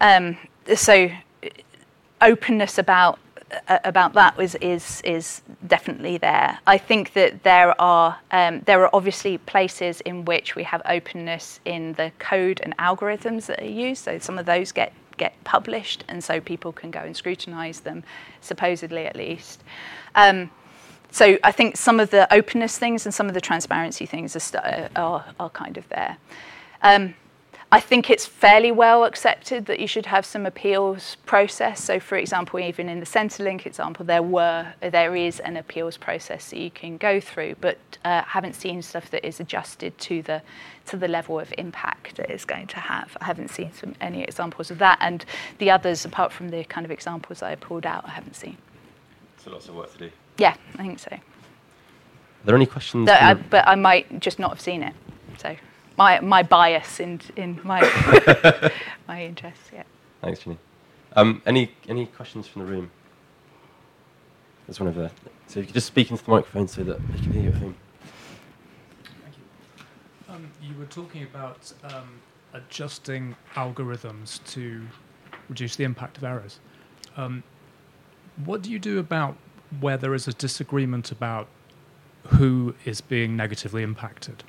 [0.00, 0.38] um,
[0.76, 1.10] so
[2.20, 3.18] openness about
[3.66, 6.58] uh, about that is, is is definitely there.
[6.66, 11.58] I think that there are um, there are obviously places in which we have openness
[11.64, 14.04] in the code and algorithms that are used.
[14.04, 18.02] So some of those get get published, and so people can go and scrutinise them,
[18.40, 19.62] supposedly at least.
[20.14, 20.50] Um,
[21.10, 24.40] so I think some of the openness things and some of the transparency things are,
[24.40, 24.64] st-
[24.96, 26.16] are, are kind of there.
[26.82, 27.14] Um,
[27.70, 31.84] I think it's fairly well accepted that you should have some appeals process.
[31.84, 36.48] So, for example, even in the Centrelink example, there were there is an appeals process
[36.48, 37.76] that you can go through, but
[38.06, 40.40] uh, haven't seen stuff that is adjusted to the
[40.86, 43.14] to the level of impact that it's going to have.
[43.20, 45.26] I haven't seen some, any examples of that, and
[45.58, 48.56] the others, apart from the kind of examples I pulled out, I haven't seen.
[49.36, 50.10] So lots of work to do.
[50.38, 51.10] Yeah, I think so.
[51.12, 51.20] Are
[52.46, 53.04] there any questions?
[53.06, 54.94] That I, but I might just not have seen it.
[55.36, 55.54] So
[55.98, 57.80] my my bias in in my
[59.08, 59.60] my interest.
[59.72, 59.82] Yeah.
[60.22, 60.56] Thanks, Jeni.
[61.14, 62.90] Um, any any questions from the room?
[64.66, 65.10] There's one over there.
[65.46, 67.48] So if you could just speak into the microphone so that they can hear you
[67.48, 67.74] at home.
[69.22, 70.34] Thank you.
[70.34, 72.20] Um, you were talking about um,
[72.52, 74.82] adjusting algorithms to
[75.48, 76.60] reduce the impact of errors.
[77.16, 77.42] Um,
[78.44, 79.36] what do you do about
[79.80, 81.48] where there is a disagreement about
[82.28, 84.44] who is being negatively impacted?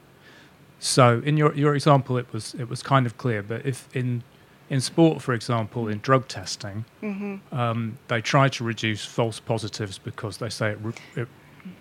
[0.79, 3.43] So in your, your example, it was it was kind of clear.
[3.43, 4.23] But if in
[4.69, 7.55] in sport, for example, in drug testing, Mm-hmm.
[7.57, 11.27] um, they try to reduce false positives because they say it, re- it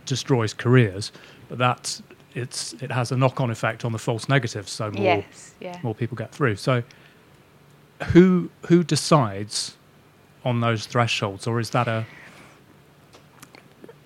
[0.07, 1.13] destroys careers,
[1.49, 2.03] but that's
[2.35, 4.71] it's it has a knock-on effect on the false negatives.
[4.71, 5.55] So more Yes.
[5.61, 5.79] Yeah.
[5.83, 6.57] more people get through.
[6.57, 6.83] So
[8.13, 9.77] who who decides
[10.45, 12.05] on those thresholds, or is that a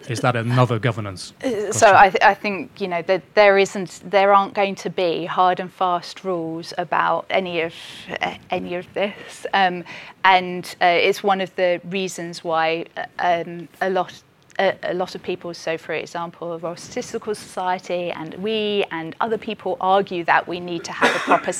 [0.08, 1.32] is that another governance?
[1.44, 4.90] Uh, So I, th- I think you know that there isn't, there aren't going to
[4.90, 7.74] be hard and fast rules about any of
[8.20, 9.84] uh, any of this, um,
[10.24, 14.22] and uh, it's one of the reasons why uh, um, a lot.
[14.58, 19.16] A, a lot of people, so for example, the Royal Statistical Society and we and
[19.18, 21.52] other people argue that we need to have a proper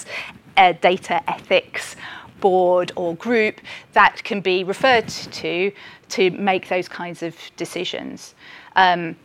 [0.59, 1.97] uh, data ethics
[2.43, 3.57] board or group
[3.93, 5.73] that can be referred to
[6.11, 8.35] to make those kinds of decisions.
[8.77, 9.17] Um,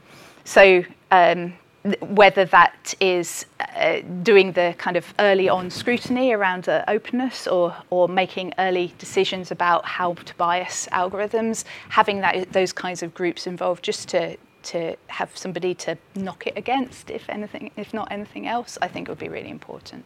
[0.45, 1.53] so um,
[2.01, 7.75] whether that is uh, doing the kind of early on scrutiny around uh, openness or,
[7.89, 13.47] or making early decisions about how to bias algorithms, having that, those kinds of groups
[13.47, 18.47] involved just to, to have somebody to knock it against, if anything, if not anything
[18.47, 20.03] else, I think would be really important.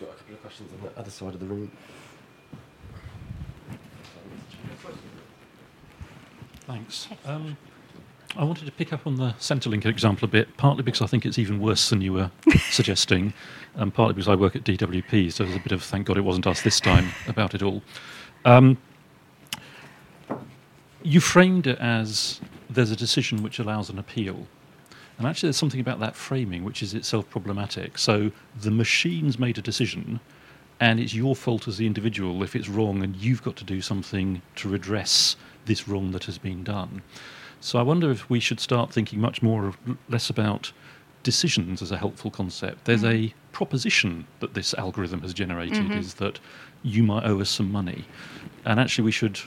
[0.00, 1.70] We've got a couple of questions on the other side of the room.
[6.66, 7.06] Thanks.
[7.26, 7.58] Um,
[8.34, 11.26] I wanted to pick up on the Centrelink example a bit, partly because I think
[11.26, 12.30] it's even worse than you were
[12.70, 13.34] suggesting,
[13.74, 16.22] and partly because I work at DWP, so there's a bit of thank God it
[16.22, 17.82] wasn't us this time about it all.
[18.46, 18.78] Um,
[21.02, 24.46] you framed it as there's a decision which allows an appeal.
[25.18, 27.98] And actually, there's something about that framing which is itself problematic.
[27.98, 30.20] So the machine's made a decision,
[30.80, 33.80] and it's your fault as the individual if it's wrong, and you've got to do
[33.80, 35.36] something to redress
[35.66, 37.02] this wrong that has been done.
[37.60, 39.74] So I wonder if we should start thinking much more
[40.08, 40.72] less about
[41.24, 42.84] decisions as a helpful concept.
[42.84, 43.30] There's mm.
[43.30, 45.98] a proposition that this algorithm has generated mm-hmm.
[45.98, 46.38] is that
[46.82, 48.04] you might owe us some money.
[48.64, 49.40] And actually, we should,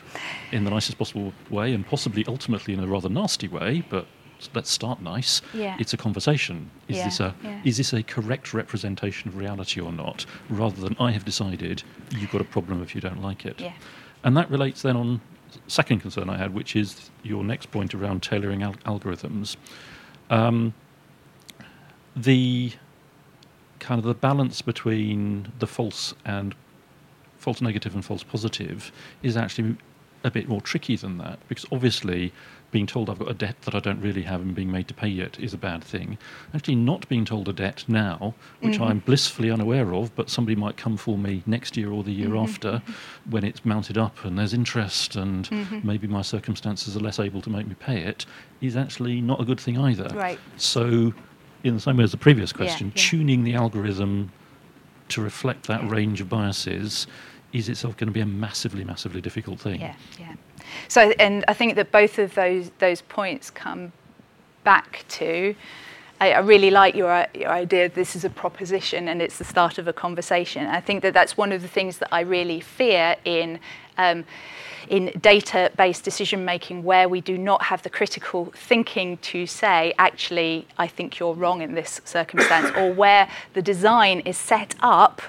[0.51, 4.05] in the nicest possible way, and possibly ultimately in a rather nasty way, but
[4.53, 5.41] let's start nice.
[5.53, 5.75] Yeah.
[5.79, 6.69] It's a conversation.
[6.87, 7.61] Is Yeah, this a yeah.
[7.63, 10.25] is this a correct representation of reality or not?
[10.49, 13.59] Rather than I have decided you've got a problem if you don't like it.
[13.59, 13.73] Yeah.
[14.23, 15.21] And that relates then on
[15.67, 19.55] second concern I had, which is your next point around tailoring al- algorithms.
[20.29, 20.73] Um,
[22.15, 22.71] the
[23.79, 26.53] kind of the balance between the false and
[27.37, 28.91] false negative and false positive
[29.23, 29.75] is actually
[30.23, 32.31] a bit more tricky than that because obviously
[32.71, 34.93] being told I've got a debt that I don't really have and being made to
[34.93, 36.17] pay it is a bad thing.
[36.53, 38.83] Actually, not being told a debt now, which mm-hmm.
[38.83, 42.29] I'm blissfully unaware of, but somebody might come for me next year or the year
[42.29, 42.49] mm-hmm.
[42.49, 42.81] after
[43.29, 45.85] when it's mounted up and there's interest and mm-hmm.
[45.85, 48.25] maybe my circumstances are less able to make me pay it,
[48.61, 50.09] is actually not a good thing either.
[50.13, 50.39] Right.
[50.57, 51.13] So,
[51.63, 53.01] in the same way as the previous Yeah, question, yeah.
[53.03, 54.31] tuning the algorithm
[55.09, 57.05] to reflect that range of biases
[57.53, 59.81] is itself going to be a massively, massively difficult thing.
[59.81, 60.35] Yeah, yeah.
[60.87, 63.91] So, and I think that both of those those points come
[64.63, 65.55] back to.
[66.19, 67.89] I, I really like your, your idea.
[67.89, 70.67] This is a proposition, and it's the start of a conversation.
[70.67, 73.59] I think that that's one of the things that I really fear in.
[73.97, 74.25] Um,
[74.89, 79.93] in data based decision making where we do not have the critical thinking to say,
[79.97, 85.21] actually, I think you're wrong in this circumstance, or where the design is set up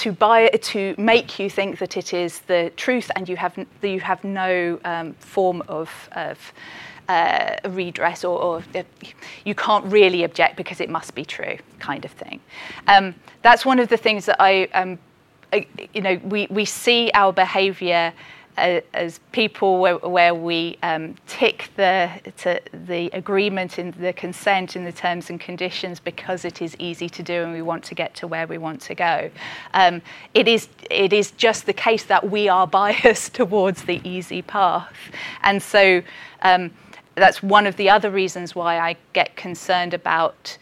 [0.00, 4.00] to buy to make you think that it is the truth and you have you
[4.00, 6.52] have no um, form of, of
[7.08, 8.82] uh, redress or, or uh,
[9.44, 12.40] you can't really object because it must be true kind of thing.
[12.86, 14.98] Um, that's one of the things that I um,
[15.52, 18.12] I, you know we, we see our behavior
[18.56, 22.10] as people where, where we um, tick the,
[22.86, 27.22] the agreement and the consent in the terms and conditions because it is easy to
[27.22, 29.30] do and we want to get to where we want to go.
[29.74, 30.02] Um,
[30.34, 34.96] it, is, it is just the case that we are biased towards the easy path.
[35.42, 36.02] And so
[36.42, 36.70] um,
[37.14, 40.58] that's one of the other reasons why I get concerned about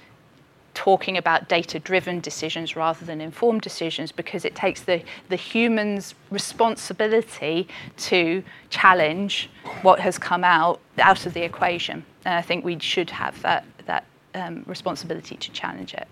[0.79, 6.14] talking about data driven decisions rather than informed decisions because it takes the, the human's
[6.31, 7.66] responsibility
[7.97, 9.51] to challenge
[9.83, 12.05] what has come out out of the equation.
[12.24, 14.05] And I think we should have that, that
[14.37, 16.07] um, responsibility to challenge it.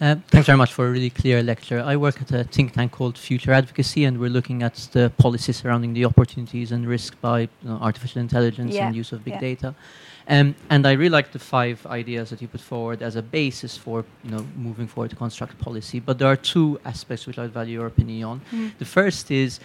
[0.00, 1.80] Uh, thanks very much for a really clear lecture.
[1.80, 5.56] I work at a think tank called Future Advocacy, and we're looking at the policies
[5.56, 8.86] surrounding the opportunities and risk by you know, artificial intelligence yeah.
[8.86, 9.40] and use of big yeah.
[9.40, 9.74] data.
[10.28, 13.76] Um, and I really like the five ideas that you put forward as a basis
[13.76, 15.98] for you know moving forward to construct policy.
[15.98, 18.40] But there are two aspects which I'd value your opinion on.
[18.52, 18.78] Mm.
[18.78, 19.58] The first is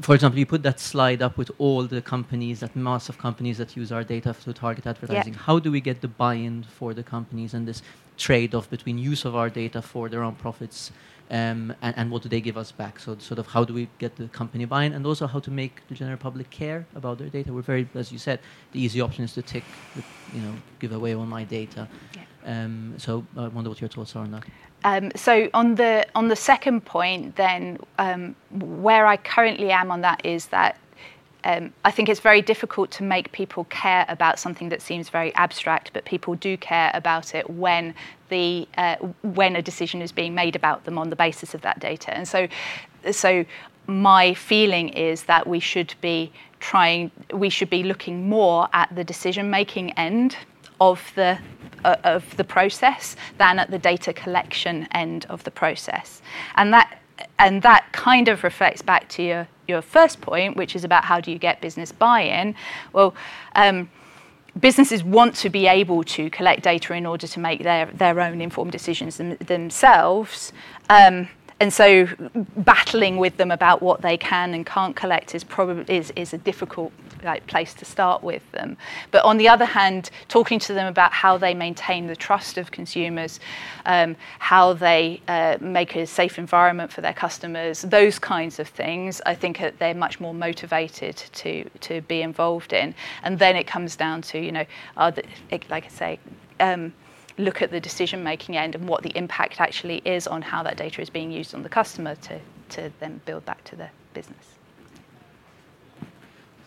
[0.00, 3.58] for example, you put that slide up with all the companies, that mass of companies
[3.58, 5.34] that use our data to target advertising.
[5.34, 7.82] How do we get the buy-in for the companies and this
[8.16, 10.92] trade-off between use of our data for their own profits
[11.30, 13.00] um, and, and, what do they give us back?
[13.00, 15.80] So, sort of, how do we get the company buy-in, and also how to make
[15.88, 17.54] the general public care about their data?
[17.54, 18.40] We're very, as you said,
[18.72, 19.64] the easy option is to tick,
[19.96, 20.02] the,
[20.36, 21.88] you know, give away all my data.
[22.14, 22.24] Yeah.
[22.44, 24.44] Um, so, I wonder what your thoughts are on that.
[24.84, 30.00] Um, so, on the on the second point, then, um, where I currently am on
[30.00, 30.76] that is that
[31.44, 35.34] um, I think it's very difficult to make people care about something that seems very
[35.34, 37.94] abstract, but people do care about it when
[38.28, 41.80] the uh, when a decision is being made about them on the basis of that
[41.80, 42.14] data.
[42.16, 42.48] And so,
[43.10, 43.44] so
[43.86, 49.02] my feeling is that we should be trying, we should be looking more at the
[49.02, 50.36] decision-making end
[50.90, 51.38] of the
[51.84, 56.22] uh, of the process than at the data collection end of the process,
[56.54, 56.88] and that
[57.38, 61.20] and that kind of reflects back to your, your first point, which is about how
[61.20, 62.54] do you get business buy-in.
[62.92, 63.14] Well,
[63.54, 63.90] um,
[64.58, 68.40] businesses want to be able to collect data in order to make their, their own
[68.40, 70.52] informed decisions them, themselves.
[70.90, 71.28] Um,
[71.62, 72.08] and so
[72.56, 76.38] battling with them about what they can and can't collect is probably is, is a
[76.38, 76.92] difficult
[77.22, 78.76] like, place to start with them.
[79.12, 82.72] But on the other hand, talking to them about how they maintain the trust of
[82.72, 83.38] consumers,
[83.86, 89.22] um, how they uh, make a safe environment for their customers, those kinds of things,
[89.24, 92.92] I think they're much more motivated to to be involved in.
[93.22, 95.22] And then it comes down to you know, the,
[95.70, 96.18] like I say.
[96.58, 96.92] Um,
[97.38, 100.76] look at the decision making end and what the impact actually is on how that
[100.76, 104.52] data is being used on the customer to, to then build back to the business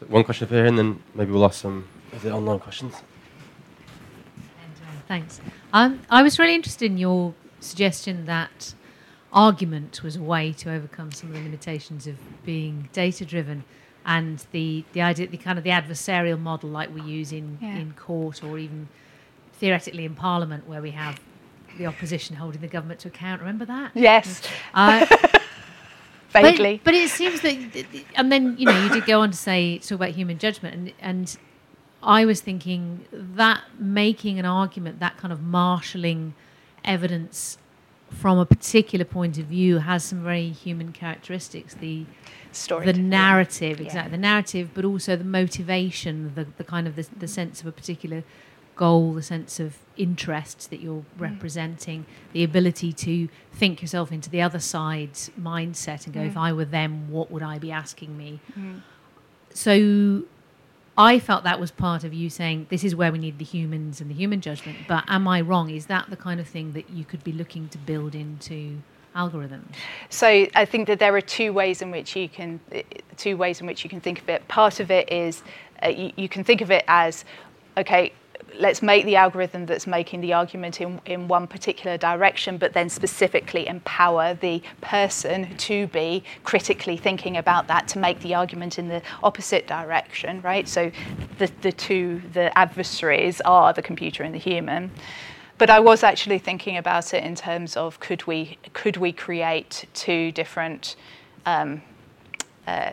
[0.07, 2.95] one question for here, and then maybe we'll ask some of the online questions.
[5.07, 5.39] Thanks.
[5.71, 8.73] Um, I was really interested in your suggestion that
[9.31, 13.63] argument was a way to overcome some of the limitations of being data driven
[14.05, 17.75] and the, the idea the kind of the adversarial model like we use in, yeah.
[17.75, 18.87] in court or even
[19.59, 21.19] theoretically in parliament where we have
[21.77, 24.41] the opposition holding the government to account remember that yes
[24.73, 25.05] uh,
[26.41, 26.81] vaguely.
[26.83, 27.85] But, but, it seems that,
[28.15, 30.93] and then you know, you did go on to say talk about human judgment, and
[30.99, 31.37] and
[32.03, 36.33] I was thinking that making an argument, that kind of marshalling
[36.83, 37.57] evidence
[38.11, 41.73] from a particular point of view, has some very human characteristics.
[41.73, 42.05] The
[42.51, 43.85] story, the narrative, yeah.
[43.85, 47.67] exactly, the narrative, but also the motivation, the the kind of the, the sense of
[47.67, 48.23] a particular
[48.75, 51.05] goal, the sense of interest that you're mm.
[51.17, 56.27] representing, the ability to think yourself into the other side's mindset and go, mm.
[56.27, 58.39] if I were them, what would I be asking me?
[58.57, 58.81] Mm.
[59.53, 60.23] So
[60.97, 63.99] I felt that was part of you saying this is where we need the humans
[63.99, 64.77] and the human judgment.
[64.87, 65.69] But am I wrong?
[65.69, 68.77] Is that the kind of thing that you could be looking to build into
[69.15, 69.73] algorithms?
[70.09, 72.59] So I think that there are two ways in which you can
[73.17, 74.47] two ways in which you can think of it.
[74.47, 75.43] Part of it is
[75.83, 77.25] uh, you, you can think of it as
[77.77, 78.13] okay
[78.59, 82.89] let's make the algorithm that's making the argument in, in one particular direction, but then
[82.89, 88.87] specifically empower the person to be critically thinking about that to make the argument in
[88.87, 90.67] the opposite direction, right?
[90.67, 90.91] So
[91.37, 94.91] the, the two, the adversaries are the computer and the human.
[95.57, 99.85] But I was actually thinking about it in terms of could we, could we create
[99.93, 100.95] two different
[101.45, 101.81] um,
[102.67, 102.91] uh,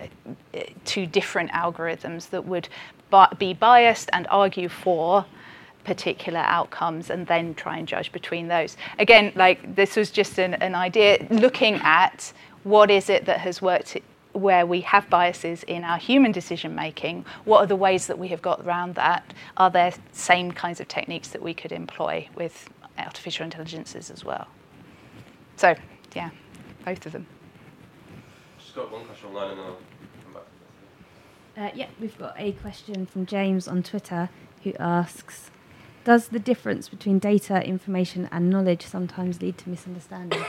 [0.84, 2.68] two different algorithms that would
[3.38, 5.24] be biased and argue for
[5.84, 8.76] particular outcomes and then try and judge between those.
[8.98, 12.32] Again, like this was just an, an idea looking at
[12.64, 13.96] what is it that has worked
[14.32, 18.28] where we have biases in our human decision making, what are the ways that we
[18.28, 19.32] have got around that?
[19.56, 24.46] Are there same kinds of techniques that we could employ with artificial intelligences as well?
[25.56, 25.74] So,
[26.14, 26.30] yeah,
[26.84, 27.26] both of them.
[28.58, 29.78] Just got one question online and then I'll
[30.24, 31.72] come back.
[31.72, 34.30] Uh, yeah, we've got a question from James on Twitter
[34.64, 35.50] who asks
[36.04, 40.44] Does the difference between data, information, and knowledge sometimes lead to misunderstanding?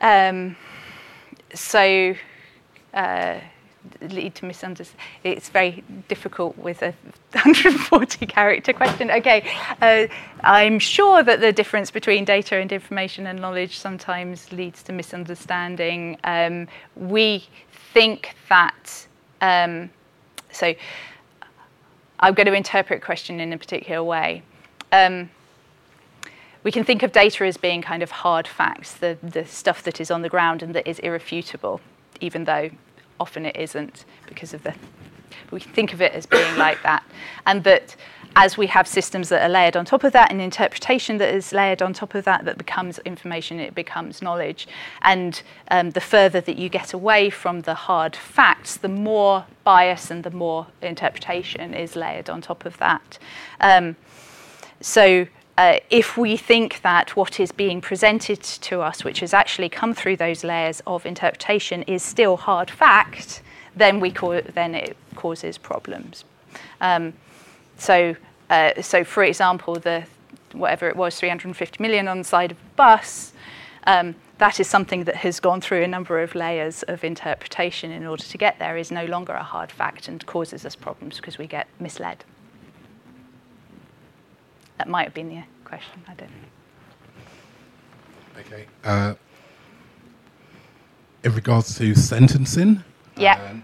[0.00, 0.56] Um,
[1.54, 2.14] so,
[2.94, 3.38] uh,
[4.00, 5.06] lead to misunderstanding.
[5.24, 6.94] It's very difficult with a
[7.32, 9.10] 140 character question.
[9.10, 9.44] Okay,
[9.82, 10.06] uh,
[10.42, 16.16] I'm sure that the difference between data and information and knowledge sometimes leads to misunderstanding.
[16.24, 16.66] Um,
[16.96, 17.46] we
[17.92, 19.06] think that,
[19.42, 19.90] um,
[20.50, 20.74] so
[22.22, 24.44] I'm going to interpret question in a particular way.
[24.92, 25.28] Um,
[26.62, 30.00] we can think of data as being kind of hard facts, the, the stuff that
[30.00, 31.80] is on the ground and that is irrefutable,
[32.20, 32.70] even though
[33.18, 34.72] often it isn't because of the.
[35.50, 37.02] We think of it as being like that,
[37.44, 37.96] and that
[38.36, 41.52] as we have systems that are layered on top of that, and interpretation that is
[41.52, 44.66] layered on top of that, that becomes information, it becomes knowledge.
[45.02, 50.10] And um, the further that you get away from the hard facts, the more bias
[50.10, 53.18] and the more interpretation is layered on top of that.
[53.60, 53.96] Um,
[54.80, 55.26] so
[55.58, 59.94] uh, if we think that what is being presented to us, which has actually come
[59.94, 63.42] through those layers of interpretation, is still hard fact,
[63.76, 66.24] then we call it, then it causes problems.
[66.80, 67.12] Um,
[67.82, 68.16] so,
[68.48, 70.04] uh, so for example, the
[70.52, 73.32] whatever it was, 350 million on the side of a bus.
[73.84, 78.06] Um, that is something that has gone through a number of layers of interpretation in
[78.06, 81.38] order to get there is no longer a hard fact and causes us problems because
[81.38, 82.24] we get misled.
[84.78, 86.02] That might have been the question.
[86.08, 88.40] I don't know.
[88.40, 88.66] Okay.
[88.84, 89.14] Uh,
[91.24, 92.82] in regards to sentencing
[93.16, 93.50] yeah.
[93.50, 93.62] and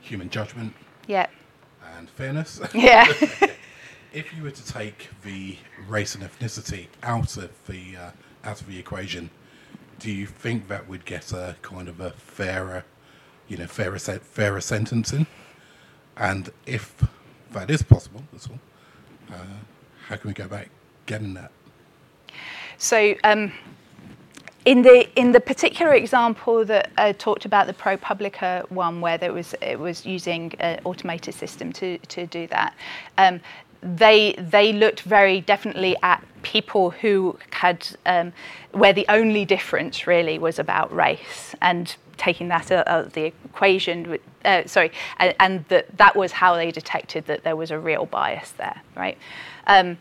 [0.00, 0.74] human judgment
[1.06, 1.26] yeah.
[2.02, 2.60] And fairness.
[2.74, 3.06] Yeah.
[4.12, 5.56] if you were to take the
[5.88, 8.10] race and ethnicity out of the uh,
[8.44, 9.30] out of the equation,
[10.00, 12.84] do you think that would get a kind of a fairer,
[13.46, 15.26] you know, fairer fairer sentencing?
[16.16, 17.04] And if
[17.52, 18.58] that is possible, that's all.
[19.30, 19.60] Uh,
[20.08, 20.66] how can we go about
[21.06, 21.52] getting that?
[22.78, 23.52] So, um,
[24.64, 29.32] in the in the particular example that I talked about, the ProPublica one, where there
[29.32, 32.74] was it was using an automated system to to do that.
[33.18, 33.40] Um,
[33.82, 38.32] they they looked very definitely at people who had um,
[38.70, 44.18] where the only difference really was about race and taking that out of the equation
[44.44, 48.06] uh, sorry and, and that that was how they detected that there was a real
[48.06, 49.18] bias there right
[49.66, 49.98] um,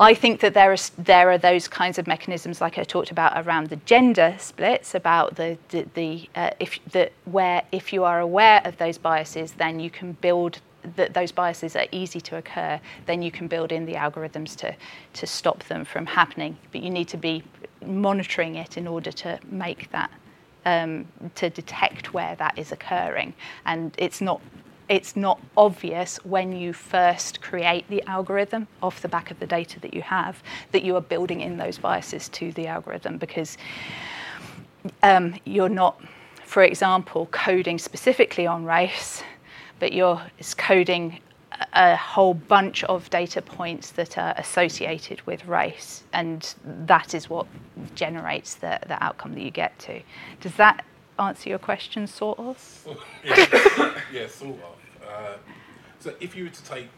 [0.00, 3.46] I think that there are there are those kinds of mechanisms, like I talked about
[3.46, 8.18] around the gender splits, about the the, the uh, if the where if you are
[8.18, 10.62] aware of those biases, then you can build
[10.96, 12.80] that those biases are easy to occur.
[13.04, 14.74] Then you can build in the algorithms to
[15.12, 16.56] to stop them from happening.
[16.72, 17.44] But you need to be
[17.84, 20.10] monitoring it in order to make that
[20.64, 23.34] um, to detect where that is occurring.
[23.66, 24.40] And it's not
[24.90, 29.78] it's not obvious when you first create the algorithm off the back of the data
[29.80, 33.56] that you have that you are building in those biases to the algorithm because
[35.04, 36.02] um, you're not,
[36.44, 39.22] for example, coding specifically on race,
[39.78, 40.20] but you're
[40.56, 41.20] coding
[41.74, 47.46] a whole bunch of data points that are associated with race, and that is what
[47.94, 50.00] generates the, the outcome that you get to.
[50.40, 50.84] Does that
[51.18, 52.88] answer your question, sort of?
[53.24, 54.79] yeah, yeah, sort of.
[55.10, 55.36] Uh,
[55.98, 56.88] so if you were to take,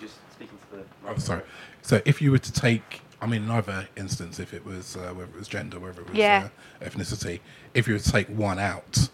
[0.00, 0.84] just speaking to the.
[1.06, 1.42] Oh, sorry.
[1.82, 5.12] So if you were to take, I mean, in either instance, if it was uh,
[5.14, 6.48] whether it was gender, whether it was yeah.
[6.80, 7.40] uh, ethnicity,
[7.74, 9.08] if you were to take one out,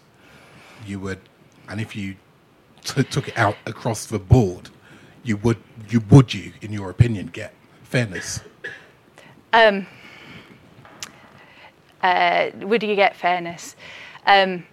[0.85, 1.19] you would,
[1.67, 2.15] and if you
[2.83, 4.69] t- took it out across the board,
[5.23, 5.57] you would,
[5.89, 8.41] you would you, in your opinion, get fairness?
[9.53, 9.85] Um,
[12.01, 13.75] uh, would you get fairness?
[14.25, 14.65] Um,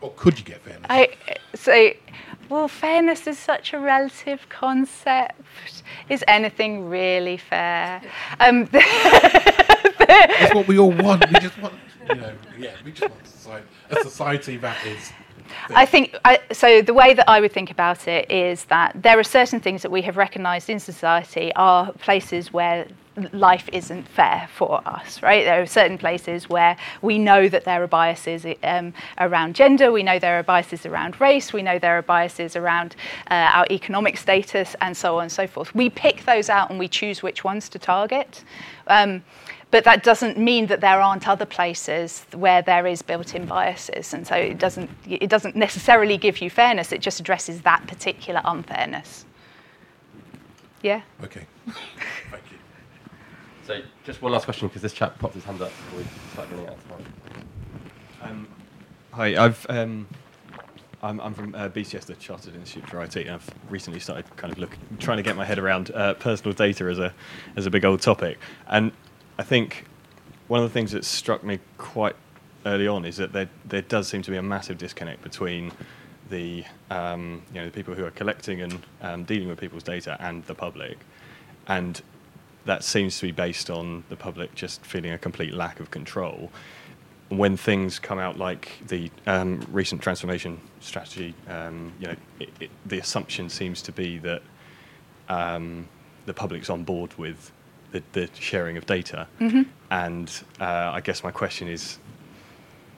[0.00, 0.86] or could you get fairness?
[0.88, 1.08] I,
[1.54, 1.92] so
[2.48, 5.82] well, fairness is such a relative concept.
[6.08, 8.00] Is anything really fair?
[8.40, 11.26] Um, That's what we all want.
[11.30, 11.74] We just want,
[12.08, 15.12] you know, yeah, we just want society, a society that is.
[15.70, 16.82] I think I, so.
[16.82, 19.90] The way that I would think about it is that there are certain things that
[19.90, 22.86] we have recognised in society are places where
[23.32, 25.44] life isn't fair for us, right?
[25.44, 30.02] There are certain places where we know that there are biases um, around gender, we
[30.02, 32.96] know there are biases around race, we know there are biases around
[33.30, 35.74] uh, our economic status, and so on and so forth.
[35.74, 38.44] We pick those out and we choose which ones to target.
[38.86, 39.22] Um,
[39.70, 44.26] but that doesn't mean that there aren't other places where there is built-in biases, and
[44.26, 46.90] so it doesn't it doesn't necessarily give you fairness.
[46.90, 49.26] It just addresses that particular unfairness.
[50.82, 51.02] Yeah.
[51.22, 51.46] Okay.
[54.08, 56.66] Just one last question because this chap popped his hand up before we start running
[56.66, 57.04] out of time.
[58.22, 58.48] Um,
[59.12, 60.08] hi, I've um,
[61.02, 64.50] I'm, I'm from uh, BCS, the Chartered Institute for IT, and I've recently started kind
[64.50, 67.12] of looking, trying to get my head around uh, personal data as a
[67.54, 68.38] as a big old topic.
[68.66, 68.92] And
[69.38, 69.84] I think
[70.46, 72.16] one of the things that struck me quite
[72.64, 75.70] early on is that there there does seem to be a massive disconnect between
[76.30, 80.16] the um, you know the people who are collecting and um, dealing with people's data
[80.18, 80.96] and the public,
[81.66, 82.00] and
[82.68, 86.50] that seems to be based on the public just feeling a complete lack of control.
[87.30, 92.70] When things come out like the um, recent transformation strategy, um, you know, it, it,
[92.84, 94.42] the assumption seems to be that
[95.30, 95.88] um,
[96.26, 97.52] the public's on board with
[97.92, 99.26] the, the sharing of data.
[99.40, 99.62] Mm-hmm.
[99.90, 101.98] And uh, I guess my question is,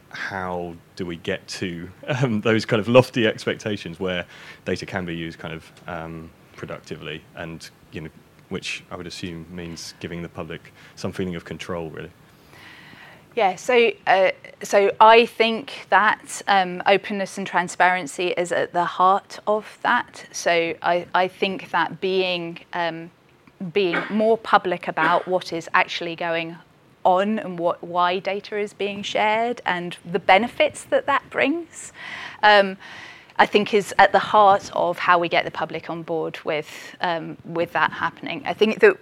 [0.09, 4.27] how do we get to um, those kind of lofty expectations where
[4.65, 8.11] data can be used kind of um, productively and you know
[8.51, 12.11] which I would assume means giving the public some feeling of control, really.
[13.37, 14.33] Yeah, so uh,
[14.63, 20.27] so I think that um, openness and transparency is at the heart of that.
[20.33, 23.11] So I, I think that being um,
[23.73, 26.57] being more public about what is actually going
[27.05, 31.93] on and what why data is being shared and the benefits that that brings.
[32.43, 32.77] Um,
[33.41, 36.69] I think is at the heart of how we get the public on board with
[37.01, 38.43] um, with that happening.
[38.45, 38.99] I think that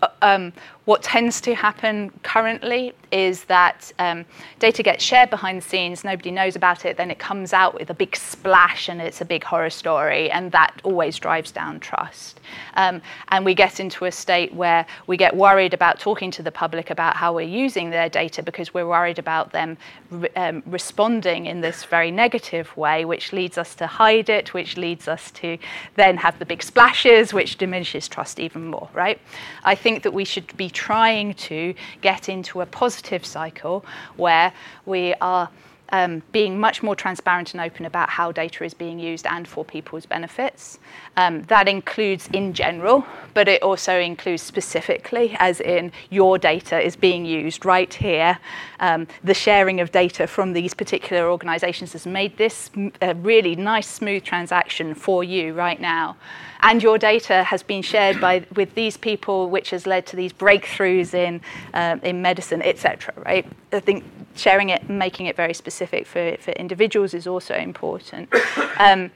[0.00, 0.52] uh, um,
[0.90, 4.24] what tends to happen currently is that um,
[4.58, 7.90] data gets shared behind the scenes, nobody knows about it, then it comes out with
[7.90, 12.40] a big splash and it's a big horror story, and that always drives down trust.
[12.74, 16.50] Um, and we get into a state where we get worried about talking to the
[16.50, 19.78] public about how we're using their data because we're worried about them
[20.10, 24.76] re- um, responding in this very negative way, which leads us to hide it, which
[24.76, 25.56] leads us to
[25.94, 29.20] then have the big splashes, which diminishes trust even more, right?
[29.62, 33.84] I think that we should be trying to get into a positive cycle
[34.16, 34.50] where
[34.86, 35.50] we are
[35.92, 39.62] um, being much more transparent and open about how data is being used and for
[39.62, 40.78] people's benefits.
[41.16, 43.04] Um, that includes in general,
[43.34, 48.38] but it also includes specifically, as in your data is being used right here.
[48.80, 52.70] Um, the sharing of data from these particular organizations has made this
[53.02, 56.16] a really nice, smooth transaction for you right now.
[56.60, 60.32] And your data has been shared by, with these people, which has led to these
[60.32, 61.40] breakthroughs in,
[61.74, 63.14] um, in medicine, etc.
[63.24, 63.46] Right?
[63.72, 64.04] I think
[64.34, 68.32] sharing it making it very specific for, for individuals is also important.
[68.78, 69.10] Um,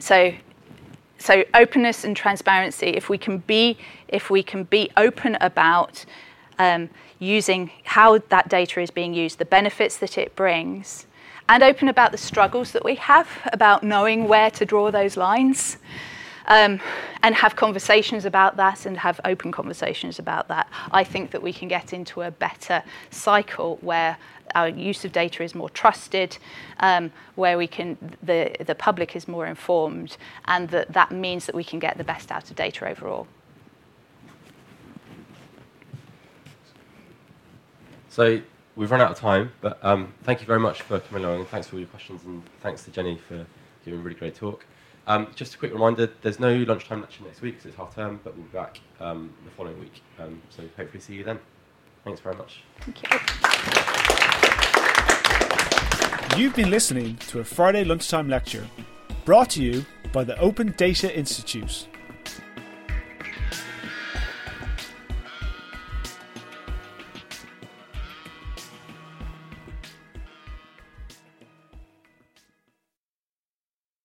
[0.00, 0.34] so
[1.18, 6.04] so openness and transparency if we can be if we can be open about
[6.58, 6.88] um,
[7.18, 11.06] using how that data is being used the benefits that it brings
[11.48, 15.76] and open about the struggles that we have about knowing where to draw those lines
[16.46, 16.80] um,
[17.22, 21.52] and have conversations about that and have open conversations about that i think that we
[21.52, 24.16] can get into a better cycle where
[24.54, 26.36] our use of data is more trusted,
[26.80, 31.54] um, where we can the the public is more informed, and that that means that
[31.54, 33.26] we can get the best out of data overall.
[38.14, 38.40] So
[38.76, 41.48] we've run out of time, but um, thank you very much for coming along, and
[41.48, 43.44] thanks for all your questions, and thanks to Jeni for
[43.84, 44.64] giving a really great talk.
[45.08, 48.20] Um, just a quick reminder: there's no lunchtime lecture next week because it's half term,
[48.22, 50.00] but we'll be back um, the following week.
[50.20, 51.40] Um, so hopefully see you then.
[52.04, 52.62] Thanks very much.
[52.82, 53.08] Thank you.
[56.38, 58.64] You've been listening to a Friday lunchtime lecture
[59.24, 61.88] brought to you by the Open Data Institute.